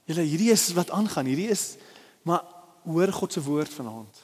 [0.09, 1.29] Julle hierdie is wat aangaan.
[1.29, 1.75] Hierdie is
[2.21, 2.43] maar
[2.85, 4.19] hoor God se woord vanaand.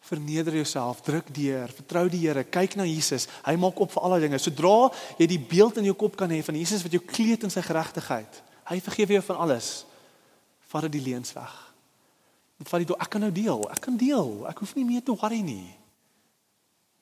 [0.00, 3.28] Verneder jouself, druk deur, vertrou die Here, kyk na Jesus.
[3.44, 4.38] Hy maak op vir alle dinge.
[4.42, 4.88] Sodra
[5.20, 7.62] jy die beeld in jou kop kan hê van Jesus wat jou kleed in sy
[7.62, 8.40] geregtigheid.
[8.70, 9.70] Hy vergewe jou van alles.
[10.70, 11.54] Vat dit die leuns weg.
[12.66, 13.66] Vat dit ek kan nou deel.
[13.72, 14.32] Ek kan deel.
[14.50, 15.68] Ek hoef nie meer te worry nie.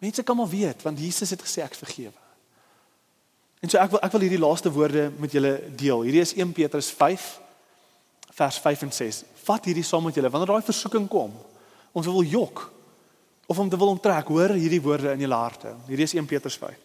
[0.03, 2.28] Mense kan maar weet want Jesus het gesê ek vergewe.
[3.61, 6.05] En so ek wil ek wil hierdie laaste woorde met julle deel.
[6.07, 7.29] Hierdie is 1 Petrus 5
[8.39, 9.23] vers 5 en 6.
[9.49, 11.33] Vat hierdie saam met julle wanneer daai versoeking kom.
[11.93, 12.69] Ons wil jok
[13.49, 15.73] of om te wil onttrek, hoor hierdie woorde in julle harte.
[15.89, 16.77] Hierdie is 1 Petrus 5.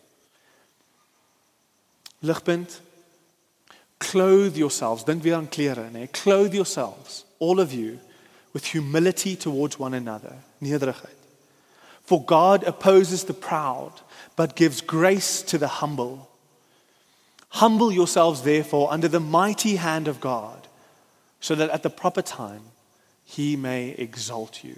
[2.24, 2.80] Ligpunt
[4.04, 5.04] clothe yourselves.
[5.04, 6.08] Dink weer aan klere, nê?
[6.12, 8.00] Clothe yourselves, all of you
[8.54, 10.36] with humility towards one another.
[10.62, 11.20] Nederigheid.
[12.04, 14.02] For God opposes the proud,
[14.36, 16.30] but gives grace to the humble.
[17.54, 20.68] Humble yourselves, therefore, under the mighty hand of God,
[21.40, 22.62] so that at the proper time
[23.24, 24.76] he may exalt you.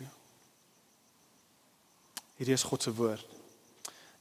[2.40, 3.24] Hierdie is God se woord.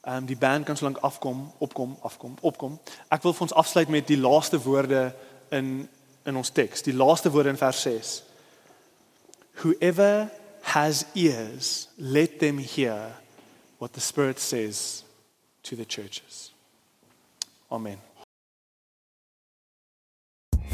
[0.05, 2.79] Ehm um, die band kan solank afkom, opkom, afkom, opkom.
[3.09, 5.09] Ek wil vir ons afsluit met die laaste woorde
[5.49, 5.89] in
[6.25, 8.23] in ons teks, die laaste woorde in vers 6.
[9.63, 10.31] Whoever
[10.73, 13.11] has ears, let them hear
[13.77, 15.03] what the Spirit says
[15.63, 16.51] to the churches.
[17.71, 17.99] Amen.